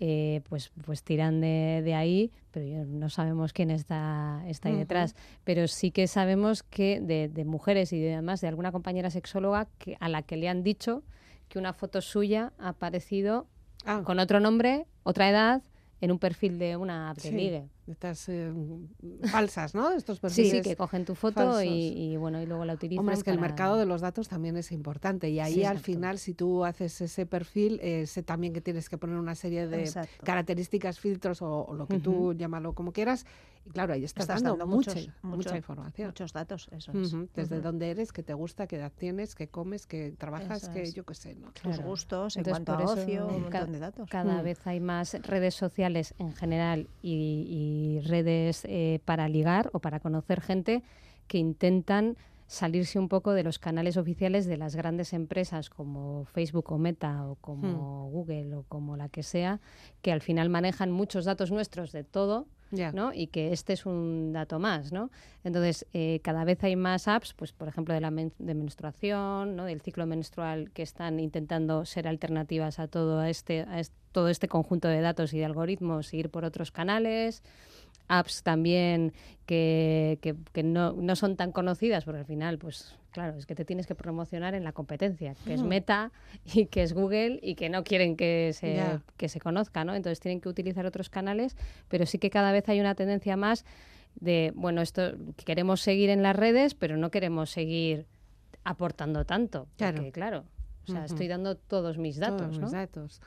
[0.00, 5.14] eh, pues, pues tiran de, de ahí, pero no sabemos quién está, está ahí detrás.
[5.44, 9.68] Pero sí que sabemos que de, de mujeres y de- además de alguna compañera sexóloga
[9.78, 11.02] que, a la que le han dicho
[11.48, 13.46] que una foto suya ha aparecido
[13.84, 15.62] Ah, con otro nombre, otra edad,
[16.02, 17.34] en un perfil de una app de Sí.
[17.34, 17.68] ligue.
[17.90, 18.52] Estas eh,
[19.24, 19.90] falsas, ¿no?
[19.92, 20.50] Estos Sí, perfiles.
[20.52, 23.00] sí, que cogen tu foto y, y, bueno, y luego la utilizan.
[23.00, 25.78] Hombre, es que el mercado de los datos también es importante y ahí Sí, al
[25.78, 29.66] final si tú haces ese perfil, eh, sé también que tienes que poner una serie
[29.66, 30.24] de Exacto.
[30.24, 33.26] características, filtros o, o lo que tú llámalo como quieras.
[33.66, 36.08] Y claro, ahí estás, Estás dando, dando mucha, muchos- mucha mucho- información.
[36.08, 37.14] Muchos datos, eso es.
[37.34, 41.04] Desde dónde eres, qué te gusta, qué edad tienes, qué comes, qué trabajas, qué yo
[41.04, 41.52] qué sé, ¿no?
[41.52, 44.08] Tus gustos en Entonces, cuanto a ocio, un ca- montón de datos.
[44.08, 44.44] Cada Mm.
[44.44, 50.00] vez hay más redes sociales en general y, y redes eh, para ligar o para
[50.00, 50.82] conocer gente
[51.26, 52.16] que intentan
[52.46, 57.24] salirse un poco de los canales oficiales de las grandes empresas como Facebook o Meta
[57.26, 59.60] o como Google o como la que sea,
[60.02, 62.48] que al final manejan muchos datos nuestros de todo
[62.92, 63.12] ¿no?
[63.12, 65.10] Y que este es un dato más, ¿no?
[65.44, 69.56] Entonces, eh, cada vez hay más apps, pues por ejemplo, de la men- de menstruación,
[69.56, 69.64] ¿no?
[69.64, 73.80] Del ciclo menstrual que están intentando ser alternativas a todo este, a
[74.12, 77.42] todo este conjunto de datos y de algoritmos, e ir por otros canales
[78.08, 79.12] apps también
[79.46, 83.54] que, que- que no, no son tan conocidas, porque al final, pues claro, es que
[83.54, 85.62] te tienes que promocionar en la competencia, que es.
[85.62, 86.12] Meta
[86.54, 88.80] y que es Google y que no quieren que se,
[89.16, 89.94] que se conozca, ¿no?
[89.94, 91.56] Entonces tienen que utilizar otros canales,
[91.88, 93.64] pero sí que cada vez hay una tendencia más
[94.16, 98.06] de, bueno, esto que queremos seguir en las redes, pero no queremos seguir
[98.64, 99.68] aportando tanto.
[99.76, 99.96] Claro.
[99.96, 100.44] Porque, claro,
[100.88, 102.62] o sea, estoy dando todos mis datos, Todos ¿no?
[102.62, 103.20] mis datos.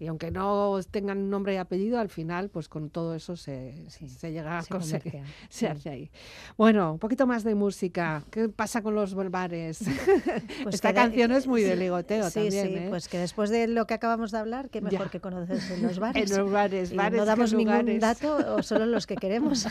[0.00, 4.08] Y aunque no tengan nombre y apellido, al final, pues con todo eso se, Sí,
[4.08, 5.22] se llega a se conseguir.
[5.48, 5.66] Se Sí.
[5.66, 6.10] hace ahí.
[6.56, 8.22] Bueno, un poquito más de música.
[8.30, 9.80] ¿Qué pasa con los bares?
[10.62, 12.86] Pues Esta de- canción es muy de ligoteo también, sí, ¿eh?
[12.90, 15.10] pues que después de lo que acabamos de hablar, qué mejor Ya.
[15.10, 16.30] que conocerse en los bares.
[16.30, 19.66] En los bares, Y bares no damos ningún dato o solo los que queremos.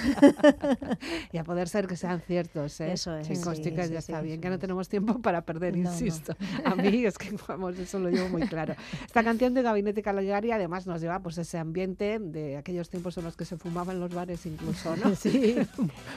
[1.31, 2.91] Y a poder ser que sean ciertos, ¿eh?
[2.93, 5.77] Eso es, Chicos, sí, chicas, sí, ya está bien, que no tenemos tiempo para perder,
[5.77, 5.91] No, no.
[5.91, 6.35] insisto.
[6.65, 8.75] A mí es que, vamos, eso lo llevo muy claro.
[9.05, 13.23] Esta canción de Gabinete Caligari además nos lleva pues ese ambiente de aquellos tiempos en
[13.25, 15.15] los que se fumaba en los bares incluso, ¿no?
[15.15, 15.55] Sí,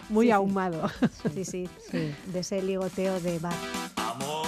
[0.08, 0.30] Muy sí, sí.
[0.30, 0.88] ahumado.
[1.34, 3.52] sí, sí, sí, de ese ligoteo de bar.
[3.96, 4.46] Amor,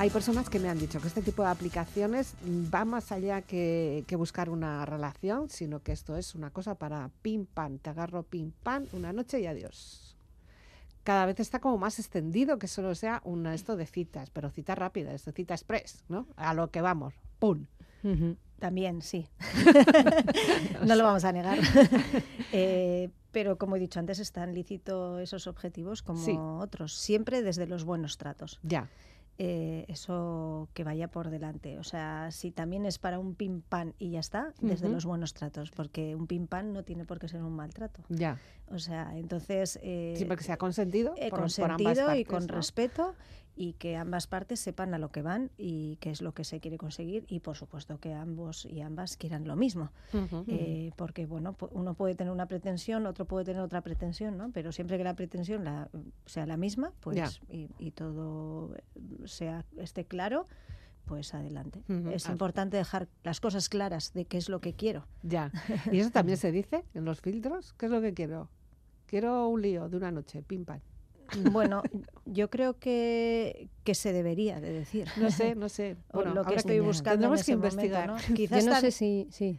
[0.00, 2.32] Hay personas que me han dicho que este tipo de aplicaciones
[2.74, 7.10] va más allá que, que buscar una relación, sino que esto es una cosa para
[7.20, 10.16] pim pam, te agarro pim pam, una noche y adiós.
[11.04, 14.74] Cada vez está como más extendido que solo sea una esto de citas, pero cita
[14.74, 16.26] rápida, esto cita express, ¿no?
[16.36, 17.66] A lo que vamos, ¡pum!
[18.02, 18.36] Ujú.
[18.58, 19.26] También, sí.
[20.86, 21.58] no lo vamos a negar.
[22.52, 26.34] Eh, pero como he dicho antes, es tan lícito esos objetivos como Sí.
[26.36, 28.58] otros, siempre desde los buenos tratos.
[28.64, 28.88] Ya,
[29.42, 31.78] Eh, eso que vaya por delante.
[31.78, 35.32] O sea, si también es para un pim pam y ya está, desde los buenos
[35.32, 38.02] tratos, porque un pim pam no tiene por qué ser un maltrato.
[38.10, 38.38] ya.
[38.68, 42.26] O sea, entonces eh, Siempre que sea consentido, eh, por, por ambas consentido y partes,
[42.26, 42.54] con ¿no?
[42.54, 43.14] respeto
[43.62, 46.60] y que ambas partes sepan a lo que van y qué es lo que se
[46.60, 49.90] quiere conseguir y por supuesto que ambos y ambas quieran lo mismo.
[50.46, 54.72] Eh, porque bueno uno puede tener una pretensión otro puede tener otra pretensión no pero
[54.72, 55.90] siempre que la pretensión la,
[56.24, 58.74] sea la misma pues y, y todo
[59.26, 60.46] sea esté claro
[61.04, 61.82] pues adelante.
[62.12, 62.32] Es Ah.
[62.32, 65.06] importante dejar las cosas claras de qué es lo que quiero.
[65.24, 65.50] Ya.
[65.92, 67.72] ¿Y eso también se dice en los filtros?
[67.74, 68.48] ¿Qué es lo que quiero?
[69.06, 70.78] Quiero un lío de una noche, pim pam.
[71.52, 71.82] Bueno,
[72.26, 75.06] yo creo que, que se debería de decir.
[75.16, 75.96] No sé, no sé.
[76.12, 78.06] Bueno, lo que estoy buscando en Tendremos ese que momento, investigar.
[78.08, 78.34] ¿no?
[78.34, 79.26] Quizás Yo no tan- sé si...
[79.30, 79.58] Sí.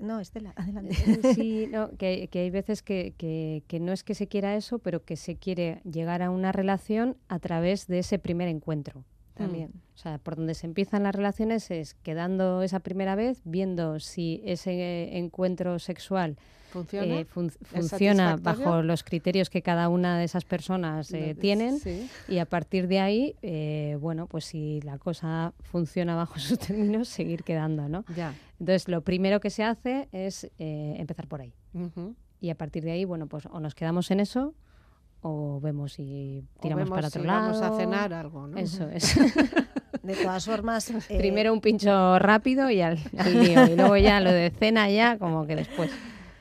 [0.00, 0.94] No, Estela, adelante.
[1.34, 4.78] Sí, no, que, que hay veces que, que- que no es que se quiera eso,
[4.78, 9.04] pero que se quiere llegar a una relación a través de ese primer encuentro
[9.34, 9.70] también.
[9.94, 14.42] O sea, por donde se empiezan las relaciones es quedando esa primera vez, viendo si
[14.44, 16.36] ese eh, encuentro sexual
[16.70, 17.20] ¿Funciona?
[17.20, 21.78] eh, fun- funciona bajo los criterios que cada una de esas personas eh, tienen.
[21.78, 22.08] Sí.
[22.28, 27.08] Y a partir de ahí, eh, bueno, pues si la cosa funciona bajo sus términos,
[27.08, 28.04] seguir quedando, ¿no?
[28.16, 28.34] Ya.
[28.58, 31.52] Entonces, lo primero que se hace es eh, empezar por ahí.
[31.74, 32.14] Ujú.
[32.40, 34.54] Y a partir de ahí, bueno, pues o nos quedamos en eso
[35.22, 37.52] o vemos si O tiramos vemos para otro si lado.
[37.52, 38.56] Vamos a cenar algo, ¿no?
[38.56, 39.14] Eso es.
[40.02, 43.66] De todas formas, eh, Primero un pincho rápido y al, al lío.
[43.66, 45.90] Y luego ya lo de cena ya como que después.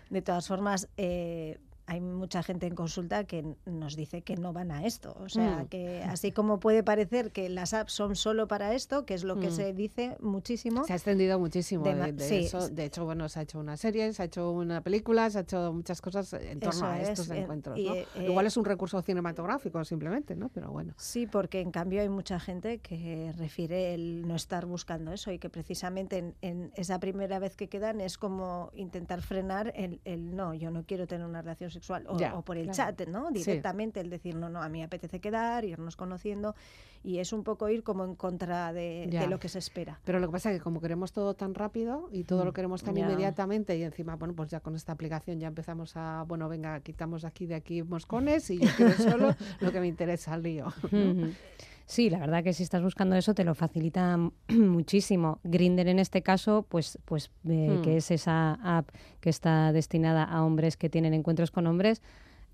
[0.09, 4.71] De todas formas, eh, hay mucha gente en consulta que nos dice que no van
[4.71, 5.15] a esto.
[5.19, 5.67] O sea, Mm.
[5.67, 9.39] que así como puede parecer que las apps son solo para esto, que es lo
[9.39, 9.51] que Mm.
[9.51, 12.35] se dice muchísimo, Se ha extendido muchísimo De de, ma- de sí.
[12.45, 12.69] eso.
[12.69, 15.41] De hecho, bueno, se ha hecho una serie, se ha hecho una película, se ha
[15.41, 17.77] hecho muchas cosas en torno Eso a es, estos encuentros.
[17.77, 17.95] y, ¿no?
[17.95, 20.49] eh, Igual es un recurso cinematográfico simplemente, ¿no?
[20.49, 20.93] Pero bueno.
[20.97, 25.39] Sí, porque en cambio hay mucha gente que refiere el no estar buscando eso y
[25.39, 30.35] que precisamente en, en esa primera vez que quedan es como intentar frenar el, el
[30.35, 32.95] no, yo no quiero tener una relación sexual o, Ya, o por el claro.
[32.95, 33.27] chat, ¿no?
[33.29, 33.35] Sí.
[33.35, 36.55] Directamente el decir no, no, a mí me apetece quedar, irnos conociendo
[37.03, 39.99] y es un poco ir como en contra de, lo que se espera.
[40.03, 42.83] Pero lo que pasa es que como queremos todo tan rápido y todo lo queremos
[42.83, 46.79] tan inmediatamente y encima, bueno, pues ya con esta aplicación ya empezamos a, bueno, venga,
[46.81, 50.67] quitamos aquí de aquí moscones y yo quiero solo lo que me interesa, el lío.
[50.83, 51.33] Ujú.
[51.89, 54.15] Sí, la verdad que si estás buscando eso te lo facilita
[54.47, 55.39] muchísimo.
[55.43, 57.81] Grinder en este caso, pues, pues eh, Hmm.
[57.81, 62.03] que es esa app que está destinada a hombres que tienen encuentros con hombres.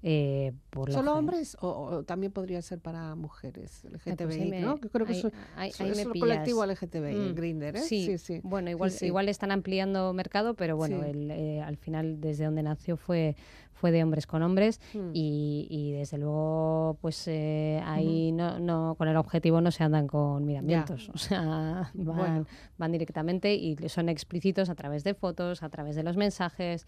[0.08, 4.50] eh, por lo ¿Solo hombres o, o también podría ser para mujeres pues LGTBI, ahí
[4.52, 4.76] me- ¿no?
[4.80, 5.26] Que creo que ahí- es,
[5.56, 6.28] ahí- es- ahí es me el pillas.
[6.30, 7.80] colectivo LGTBI, Mm, Grinder, ¿eh?
[7.82, 8.40] Sí, sí, sí.
[8.44, 9.08] Bueno, igual, sí.
[9.08, 11.10] igual están ampliando mercado, pero bueno, Sí.
[11.10, 13.36] el, eh, al final desde donde nació fue,
[13.76, 15.12] fue de hombres con hombres Mm.
[15.14, 20.08] y, y desde luego pues eh, ahí no, no con el objetivo no se andan
[20.08, 22.46] con miramientos, o sea, van, Bueno.
[22.78, 26.88] van directamente y son explícitos a través de fotos, a través de los mensajes,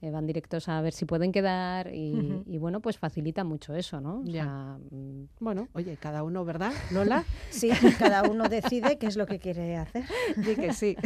[0.00, 4.20] eh, van directos a ver si pueden quedar y, bueno, pues facilita mucho eso, ¿no?
[4.20, 4.42] O Ya.
[4.44, 7.24] sea, mm, Bueno, oye, cada uno, ¿verdad, Lola?
[7.50, 10.04] Sí, cada uno decide qué es lo que quiere hacer.
[10.36, 10.96] Di que sí.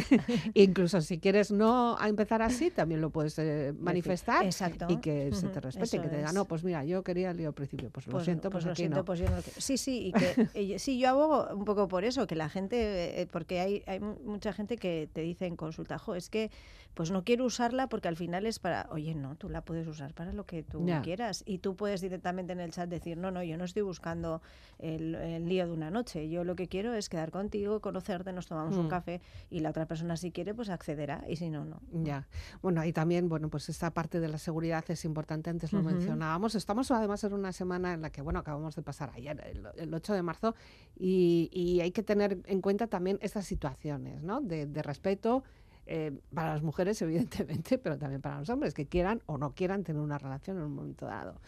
[0.54, 4.86] Incluso si quieres no a empezar así, también lo puedes eh, manifestar Exacto.
[4.88, 6.34] y que se te Ujú, respete, eso que te diga, es.
[6.34, 8.82] no, pues mira, yo quería el lío al principio, pues lo siento, pues, lo aquí
[8.82, 9.04] siento, no.
[9.04, 9.36] pues yo no.
[9.56, 13.26] Sí, sí, y que sí, yo abogo un poco por eso, que la gente, eh,
[13.26, 16.50] porque hay, hay mu- mucha gente que te dice en consulta, jo, es que
[16.96, 20.14] pues no quiero usarla porque al final es para, oye, no, tú la puedes usar
[20.14, 23.42] para lo que tú quieras y tú puedes directamente en el chat decir, no, no,
[23.42, 24.40] yo no estoy buscando
[24.78, 28.46] el, el lío de una noche, yo lo que quiero es quedar contigo, conocerte, nos
[28.46, 28.88] tomamos un Mm.
[28.88, 29.20] café
[29.50, 31.82] y la otra persona si quiere pues accederá y si no, no.
[31.92, 32.26] Ya.
[32.62, 36.54] Bueno, ahí también, bueno, pues esta parte de la seguridad es importante, antes lo mencionábamos.
[36.54, 39.92] Estamos además en una semana en la que, bueno, acabamos de pasar ayer, el, el
[39.92, 40.54] 8 de marzo,
[40.98, 44.40] y, y hay que tener en cuenta también estas situaciones, ¿no?
[44.40, 45.44] De, de respeto
[45.86, 49.84] eh, para las mujeres, evidentemente, pero también para los hombres, que quieran o no quieran
[49.84, 51.40] tener una relación en un momento dado.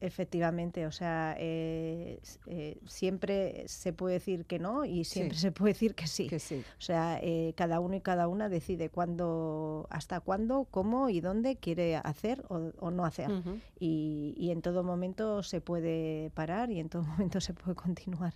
[0.00, 5.42] Efectivamente, o sea, eh, eh, siempre se puede decir que no y siempre Sí.
[5.42, 6.26] se puede decir que sí.
[6.28, 6.62] Que sí.
[6.78, 11.56] O sea, eh, cada uno y cada una decide cuándo, hasta cuándo, cómo y dónde
[11.56, 13.30] quiere hacer o, o no hacer.
[13.78, 18.34] Y, y en todo momento se puede parar y en todo momento se puede continuar.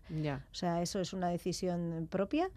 [0.50, 2.50] O sea, eso es una decisión propia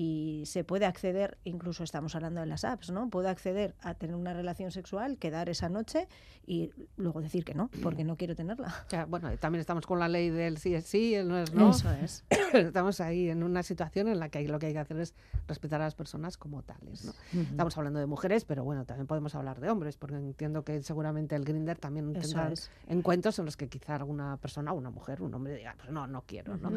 [0.00, 3.10] y se puede acceder, incluso estamos hablando de las apps, ¿no?
[3.10, 6.06] Puedo acceder a tener una relación sexual, quedar esa noche
[6.46, 8.86] y luego decir que no, porque no quiero tenerla.
[9.08, 11.70] Bueno, también estamos con la ley del sí es sí, el no es no.
[11.70, 12.24] Eso es.
[12.54, 15.16] Estamos ahí en una situación en la que lo que hay que hacer es
[15.48, 17.04] respetar a las personas como tales.
[17.04, 17.12] ¿no?
[17.32, 21.34] Estamos hablando de mujeres, pero bueno, también podemos hablar de hombres, porque entiendo que seguramente
[21.34, 22.70] el Grinder también tendrá es.
[22.86, 26.22] encuentros en los que quizá alguna persona, una mujer, un hombre diga, pues no, no
[26.22, 26.56] quiero.
[26.56, 26.70] ¿no?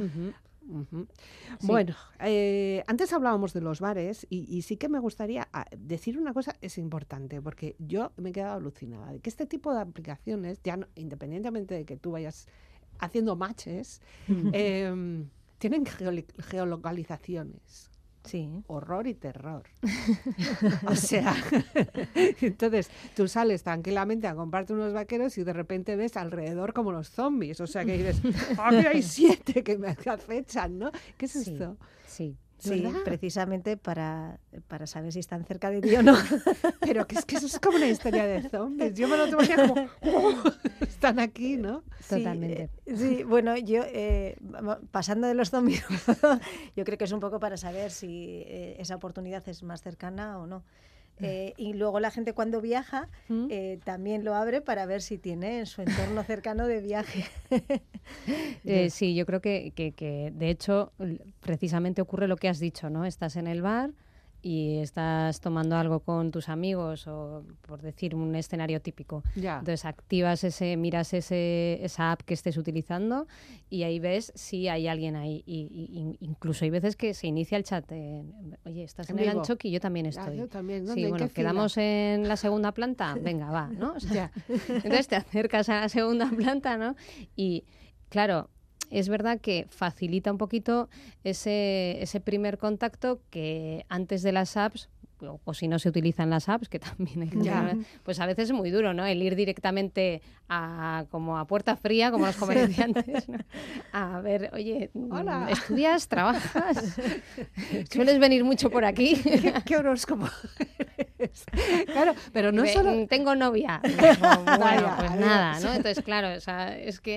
[1.60, 1.68] Sí.
[1.68, 6.18] Bueno, eh, antes hablábamos de los bares y, y sí que me gustaría ah, decir
[6.18, 9.82] una cosa, es importante, porque yo me he quedado alucinada de que este tipo de
[9.82, 12.48] aplicaciones, ya no- independientemente de que tú vayas
[13.00, 14.02] haciendo matches,
[14.54, 15.86] em, tienen
[16.40, 17.91] geolocalizaciones.
[18.24, 18.64] Sí.
[18.68, 19.64] Horror y terror.
[20.88, 21.36] o sea,
[22.42, 27.10] entonces tú sales tranquilamente a comprarte unos vaqueros y de repente ves alrededor como los
[27.10, 27.60] zombies.
[27.62, 28.22] O sea que dices,
[28.60, 30.92] aquí hay siete que me acechan, ¿no?
[31.18, 31.52] ¿Qué es Sí.
[31.54, 31.78] esto?
[32.08, 32.38] Sí.
[32.62, 33.00] Sí, ¿Verdad?
[33.04, 36.14] precisamente para, para saber si están cerca de ti o no.
[36.80, 38.94] Pero que es que eso es como una historia de zombies.
[38.94, 39.74] Yo me lo tomaría como,
[40.14, 40.44] "Oh,
[40.82, 41.84] están aquí, ¿no?
[42.02, 42.70] Sí, Totalmente.
[42.86, 44.38] eh, Sí, bueno, yo eh,
[44.92, 45.84] pasando de los zombies,
[46.76, 50.38] yo creo que es un poco para saber si eh, esa oportunidad es más cercana
[50.38, 50.64] o no.
[51.20, 53.48] Eh, y luego la gente cuando viaja ¿Mm?
[53.52, 57.26] eh, también lo abre para ver si tiene en su entorno cercano de viaje.
[58.66, 60.92] Eh, sí, yo creo que, que- que, de hecho
[61.40, 63.06] precisamente ocurre lo que has dicho, ¿no?
[63.06, 63.92] Estás en el bar
[64.42, 69.24] y estás tomando algo con tus amigos o por decir un escenario típico.
[69.36, 73.28] Entonces activas ese, miras ese, esa app que estés utilizando
[73.70, 75.44] y ahí ves si hay alguien ahí.
[75.46, 77.92] Y, y- in- incluso hay veces que se inicia el chat.
[77.92, 79.38] en, Oye, estás en, En el.
[79.38, 80.38] Anchoqui, yo también Ah, estoy.
[80.38, 80.86] yo también.
[80.86, 81.00] ¿Dónde?
[81.02, 81.34] Sí, ¿En bueno, fila?
[81.50, 83.16] quedamos en la segunda planta.
[83.22, 83.94] Venga, va, ¿no?
[83.94, 84.68] O sea, Ya.
[84.68, 86.96] entonces te acercas a la segunda planta, ¿no?
[87.36, 87.66] Y
[88.10, 88.50] claro,
[88.92, 90.90] es verdad que facilita un poquito
[91.24, 94.90] ese, ese primer contacto que antes de las apps,
[95.22, 98.50] o, o si no se utilizan las apps, que también hay que pues a veces
[98.50, 99.06] es muy duro, ¿no?
[99.06, 103.40] El ir directamente a como a puerta fría, como los comerciantes, ¿no?
[103.94, 105.48] A ver, oye, Hola.
[105.50, 106.08] ¿estudias?
[106.08, 106.96] ¿Trabajas?
[107.92, 109.16] ¿Sueles venir mucho por aquí?
[109.16, 110.28] ¿Qué, qué horóscopo?
[111.92, 112.92] Claro, pero no Ve, solo...
[112.92, 113.82] mm, Tengo novia.
[113.84, 113.98] Digo,
[114.44, 115.26] bueno, Vaya, pues adiós.
[115.26, 115.74] nada, ¿no?
[115.74, 117.16] Entonces, claro, o sea, es que...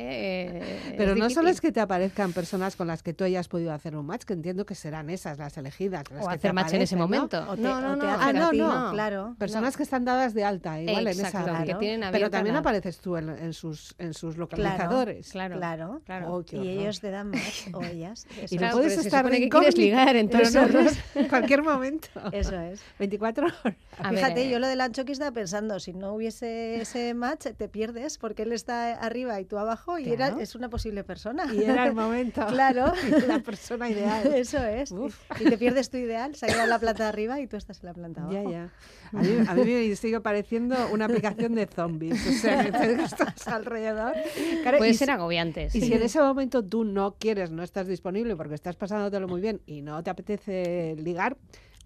[0.58, 3.48] eh, Pero es no solo es que te aparezcan personas con las que tú hayas
[3.48, 6.04] podido hacer un match, que entiendo que serán esas las elegidas.
[6.10, 7.04] las O que te hacer match en ese aparecen, ¿no?
[7.06, 7.44] momento.
[7.52, 8.12] O te- no, o no, te no.
[8.12, 8.90] hacen Ah, a no, ti, no.
[8.92, 9.36] Claro.
[9.38, 12.98] Personas que están dadas de alta, igual en esa que tienen Pero también la- apareces
[12.98, 15.30] tú en, en sus, en sus localizadores.
[15.30, 16.00] Claro, Claro.
[16.04, 16.34] claro.
[16.34, 18.26] Oh, Y ellos te dan más, o ellas.
[18.50, 22.08] Y no puedes estar incógnito, ligar, entonces en cualquier momento.
[22.32, 22.80] eso es.
[22.98, 23.76] 24 horas.
[23.98, 27.46] A ver, Fíjate, eh, yo lo del Anchoqui estaba pensando, si no hubiese ese match,
[27.56, 30.40] te pierdes porque él está arriba y tú abajo y era, Claro.
[30.40, 31.46] es una posible persona.
[31.54, 32.44] Y era el momento.
[32.46, 32.92] Claro.
[33.28, 34.34] La persona ideal.
[34.34, 34.90] Eso es.
[34.90, 35.16] Uf.
[35.40, 37.86] Y te pierdes tu ideal, se ha quedado la planta arriba y tú estás en
[37.86, 38.52] la planta de Ya, abajo.
[38.52, 38.70] ya.
[39.12, 42.26] A mí, a mí me sigue pareciendo una aplicación de zombies.
[42.26, 44.14] O sea, que estás alrededor.
[44.62, 45.66] Claro, Puede y ser agobiante.
[45.66, 45.80] Y sí.
[45.82, 49.60] si en ese momento tú no quieres, no estás disponible porque estás pasándotelo muy bien
[49.66, 51.36] y no te apetece ligar,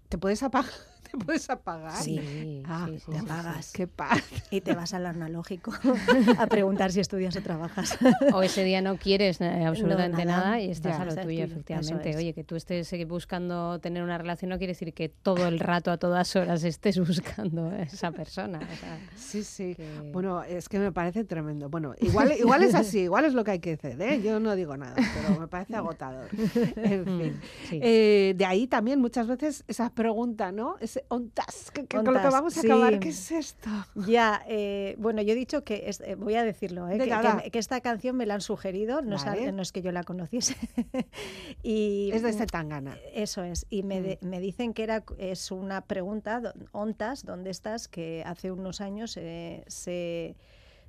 [0.07, 0.71] te puedes apagar.
[1.11, 1.91] Te puedes apagar.
[2.03, 3.25] Sí, Ah, sí, sí, te sí.
[3.25, 3.71] apagas.
[3.73, 4.21] Qué paz.
[4.51, 5.71] Y te vas al analógico
[6.37, 7.97] a preguntar si estudias o trabajas.
[8.33, 10.43] O ese día no quieres eh, absolutamente nada.
[10.45, 12.09] nada, y estás Ya, a lo tuyo, efectivamente.
[12.11, 12.15] es.
[12.17, 15.59] Oye, que tú estés eh, buscando tener una relación no quiere decir que todo el
[15.59, 18.59] rato, a todas horas, estés buscando a esa persona.
[18.59, 19.75] o sea, Sí, sí.
[19.75, 21.69] que- Bueno, es que me parece tremendo.
[21.69, 24.21] Bueno, igual, igual es así, igual es lo que hay que hacer, ¿eh?
[24.23, 26.27] Yo no digo nada, pero me parece agotador.
[26.75, 27.33] En fin.
[27.33, 27.79] Mm, sí.
[27.81, 30.75] Eh, de ahí también muchas veces esa pregunta, ¿no?
[31.73, 32.67] Que, que con lo que vamos a sí.
[32.67, 33.69] acabar, ¿qué es esto?
[34.07, 37.81] Ya, eh, bueno, yo he dicho que, es- eh, voy a decirlo, eh, que, esta
[37.81, 39.47] canción me la han sugerido, no, es Vale.
[39.49, 40.55] al- no es que yo la conociese.
[41.63, 42.97] y, Es de este tangana.
[43.13, 47.49] Eso es, y me, de- me dicen que era, es una pregunta, do- ontas, ¿dónde
[47.49, 47.87] estás?
[47.87, 50.35] Que hace unos años se,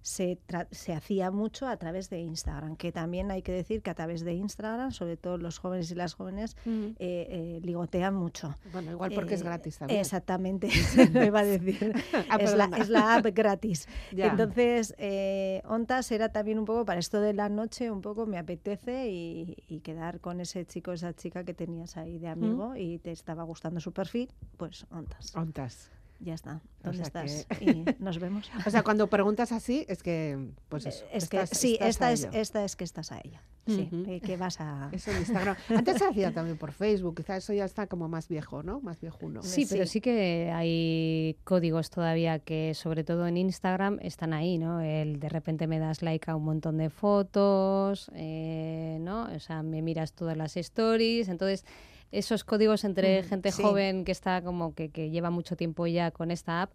[0.03, 0.39] se,
[0.71, 4.25] se hacía mucho a través de Instagram, que también hay que decir que a través
[4.25, 8.55] de Instagram, sobre todo los jóvenes y las jóvenes, eh, eh, ligotean mucho.
[8.73, 10.01] Bueno, igual porque es Eh, gratis también.
[10.01, 10.69] Exactamente,
[11.13, 11.95] me iba a decir.
[12.31, 13.89] Ah, es, la, es la app gratis.
[14.13, 14.27] Ya.
[14.27, 18.39] Entonces, eh, Ontas era también un poco para esto de la noche, un poco me
[18.39, 22.99] apetece y, y quedar con ese chico, esa chica que tenías ahí de amigo y
[22.99, 25.35] te estaba gustando su perfil, pues Ontas.
[25.35, 25.91] Ontas.
[26.23, 26.61] Ya está.
[26.83, 27.47] O ¿Dónde sea estás?
[27.59, 28.51] que- Y nos vemos.
[28.67, 31.05] O sea, cuando preguntas así, es que, pues eso.
[31.13, 33.43] es que sí, estás esta es, esta es que estás a ella.
[33.67, 34.89] Sí, eh, que vas a...
[34.93, 35.55] Eso en Instagram.
[35.69, 38.81] Antes se hacía también por Facebook, quizás eso ya está como más viejo, ¿no?
[38.81, 39.43] Más viejuno.
[39.43, 39.93] Sí, pero sí.
[39.93, 44.81] sí que hay códigos todavía que, sobre todo en Instagram, están ahí, ¿no?
[44.81, 49.25] El de repente me das like a un montón de fotos, eh, ¿no?
[49.35, 51.29] O sea, me miras todas las stories.
[51.29, 51.65] Entonces,
[52.13, 53.63] esos códigos entre Mm, gente sí.
[53.63, 56.73] joven que está como que, que lleva mucho tiempo ya con esta app,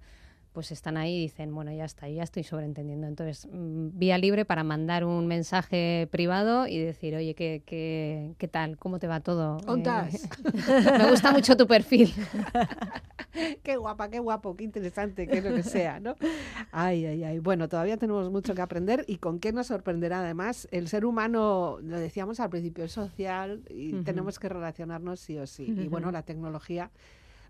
[0.56, 3.08] pues están ahí y dicen, bueno, ya está, ya estoy sobreentendiendo.
[3.08, 8.48] Entonces, mm, vía libre para mandar un mensaje privado y decir, oye, ¿qué, qué, qué
[8.48, 8.78] tal?
[8.78, 9.58] ¿Cómo te va todo?
[9.58, 10.30] Eh, Ontas.
[10.98, 12.14] me gusta mucho tu perfil.
[13.64, 16.16] qué guapa, qué guapo, qué interesante, qué lo que sea, ¿no?
[16.72, 17.40] Ay, ay, ay.
[17.40, 20.70] Bueno, todavía tenemos mucho que aprender y con qué nos sorprenderá además.
[20.72, 25.46] El ser humano, lo decíamos al principio, es social y tenemos que relacionarnos sí o
[25.48, 25.66] sí.
[25.78, 26.92] Y bueno, la tecnología.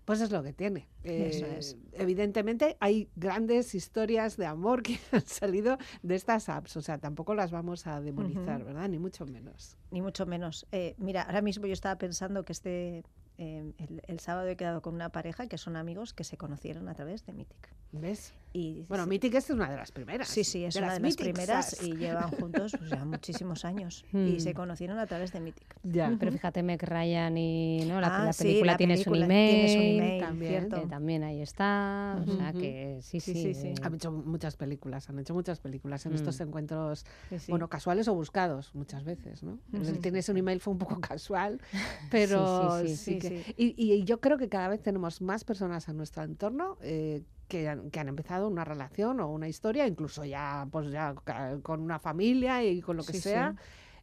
[0.06, 0.88] Pues es lo que tiene.
[1.04, 1.76] Eso Eh, es.
[1.92, 7.34] Evidentemente hay grandes historias de amor que han salido de estas apps, o sea, tampoco
[7.34, 8.64] las vamos a demonizar.
[8.64, 8.88] ¿verdad?
[8.88, 9.76] Ni mucho menos.
[9.90, 10.66] Ni mucho menos.
[10.72, 13.04] Eh, mira, ahora mismo yo estaba pensando que este
[13.38, 16.88] eh, el, el sábado he quedado con una pareja que son amigos que se conocieron
[16.88, 17.68] a través de Mythic.
[17.92, 18.32] ¿Ves?
[18.56, 19.10] Y, Bueno, sí.
[19.10, 20.28] Mythic es una de las primeras.
[20.28, 23.04] Sí, sí, es de una las de las Mythic primeras y llevan juntos pues, ya
[23.04, 24.04] muchísimos años.
[24.12, 24.40] y Mm.
[24.40, 25.76] se conocieron a través de Mythic.
[25.82, 26.16] Ya.
[26.18, 28.00] Pero fíjate, Meg Ryan y ¿no?
[28.00, 30.50] la, Ah, la sí, película la Tienes, película un email, Tienes un email, también.
[30.52, 30.80] cierto.
[30.80, 32.18] que también ahí está.
[32.22, 33.42] O sea que sí, Sí, sí.
[33.42, 33.66] sí, sí.
[33.68, 36.16] eh, Han hecho muchas películas, han hecho muchas películas en Mm.
[36.16, 37.52] estos encuentros, Sí, sí.
[37.52, 39.58] bueno, casuales o buscados muchas veces, ¿no?
[39.74, 40.00] El Ujú.
[40.00, 41.60] Tienes un email fue un poco casual,
[42.10, 43.54] pero sí, sí, sí sí, que- sí.
[43.58, 47.68] Y, y yo creo que cada vez tenemos más personas en nuestro entorno eh, que,
[47.68, 51.14] han, que han empezado una relación o una historia, incluso ya, pues ya
[51.62, 53.58] con una familia y con lo que Sí, sí.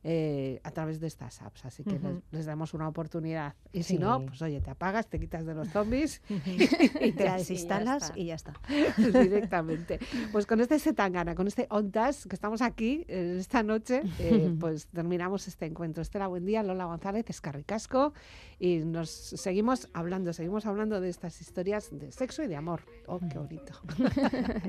[0.05, 1.99] Eh, a través de estas apps, así que
[2.31, 3.55] les, damos una oportunidad.
[3.71, 7.37] Y si no, pues oye, te apagas, te quitas de los zombies y te ya,
[7.37, 8.53] la sí, ya desinstalas y ya está.
[8.97, 9.99] directamente.
[10.31, 14.87] Pues con este Setangana, con este Ontas, que estamos aquí eh, esta noche, eh, pues
[14.87, 16.01] terminamos este encuentro.
[16.01, 18.13] Estela, buen día, Lola González, Escarricasco,
[18.59, 22.81] y nos seguimos hablando, seguimos hablando de estas historias de sexo y de amor.
[23.07, 23.73] Oh, qué bonito.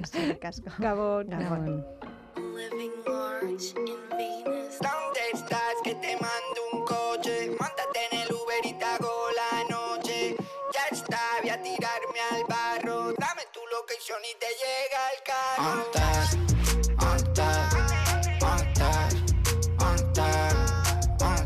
[0.00, 0.70] Esto de casco.
[0.78, 1.84] Gabón, Gabón.
[14.24, 15.64] Y te llega el carro.
[15.68, 16.28] ¿Dónde estás?
[16.96, 17.24] ¿Dónde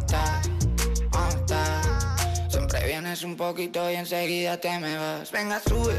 [0.07, 0.49] estás?
[1.11, 2.53] ¿Dónde estás?
[2.53, 5.33] Siempre vienes un poquito y enseguida te me vas.
[5.33, 5.95] Venga, sube,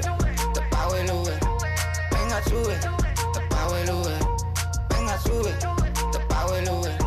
[0.54, 1.40] te pago el Uber.
[2.12, 2.76] Venga, sube,
[3.34, 4.20] te pago el Uber.
[4.90, 5.52] Venga, sube,
[6.12, 6.98] te pago el Uber.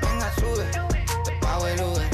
[0.00, 0.64] Venga, sube,
[1.24, 2.11] te pago el Uber.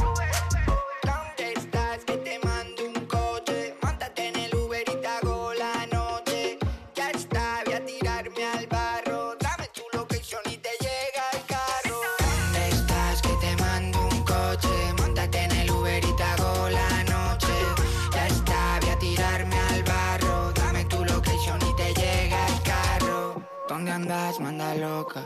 [24.41, 25.25] Manda loca.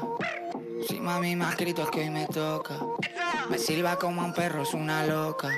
[0.88, 1.56] Si mami me ha es
[1.90, 2.74] que hoy me toca.
[3.50, 5.50] Me silba como un perro, es una loca.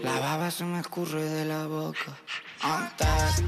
[0.00, 2.16] La baba se me escurre de la boca.
[2.62, 3.42] ¿Dónde estás?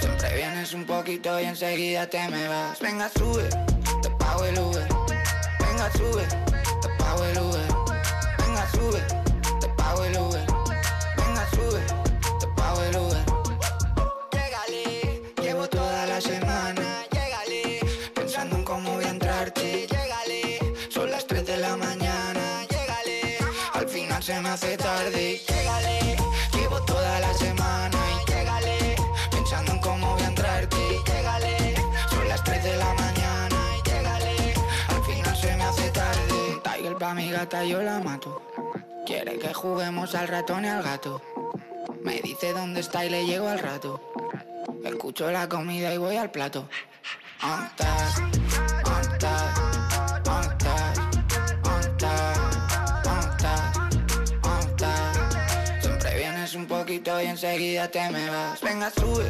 [0.00, 2.80] Siempre vienes un poquito y enseguida te me vas.
[2.80, 3.48] Venga, sube,
[4.02, 4.88] te pago el Uber.
[5.60, 6.26] Venga, sube,
[6.82, 7.68] te pago el Uber.
[8.38, 9.00] Venga, sube,
[9.60, 10.55] te pago el Uber.
[11.56, 13.24] Te pago el Uber.
[14.30, 17.04] Llégale, llevo toda la semana.
[17.10, 17.80] Llégale,
[18.14, 19.86] pensando en cómo voy a entrarte.
[19.86, 22.66] Llégale, son las 3 de la mañana.
[22.68, 23.38] Llégale,
[23.72, 25.40] al final se me hace tarde.
[25.48, 26.16] Llégale,
[26.52, 27.98] llevo toda la semana.
[28.12, 28.96] Y llégale,
[29.30, 30.76] pensando en cómo voy a entrarte.
[31.06, 31.74] Llégale,
[32.10, 33.58] son las 3 de la mañana.
[33.78, 34.54] Y llégale,
[34.88, 36.60] al final se me hace tarde.
[36.62, 38.42] Tiger pa' mi gata, yo la mato.
[39.06, 41.22] Quiere que juguemos al ratón y al gato.
[42.46, 44.00] Dice dónde está y le llego al rato.
[44.84, 46.68] Escucho la comida y voy al plato.
[47.42, 48.20] ¿Dónde estás?
[48.84, 50.22] ¿Dónde estás?
[50.22, 50.96] ¿Dónde estás?
[51.64, 52.38] ¿Dónde estás?
[53.02, 53.72] ¿Dónde estás?
[54.42, 55.82] ¿Dónde estás?
[55.82, 58.60] Siempre vienes un poquito y enseguida te me vas.
[58.60, 59.24] Venga, sube,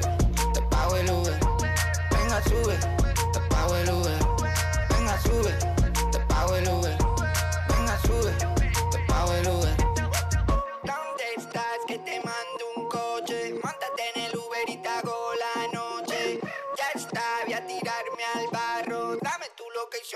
[0.53, 1.41] te pago el Uber.
[2.11, 2.77] Venga, sube,
[3.33, 4.19] te pago el Uber.
[4.91, 5.53] Venga, sube,
[6.13, 6.99] te pago el Uber.
[7.71, 8.56] Venga, sube,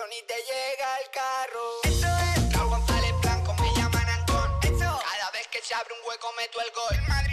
[0.01, 1.81] location y te llega el carro.
[1.85, 4.51] Eso es Raúl González Blanco, me llaman Antón.
[4.63, 7.30] Eso, cada vez que se abre un hueco meto el gol.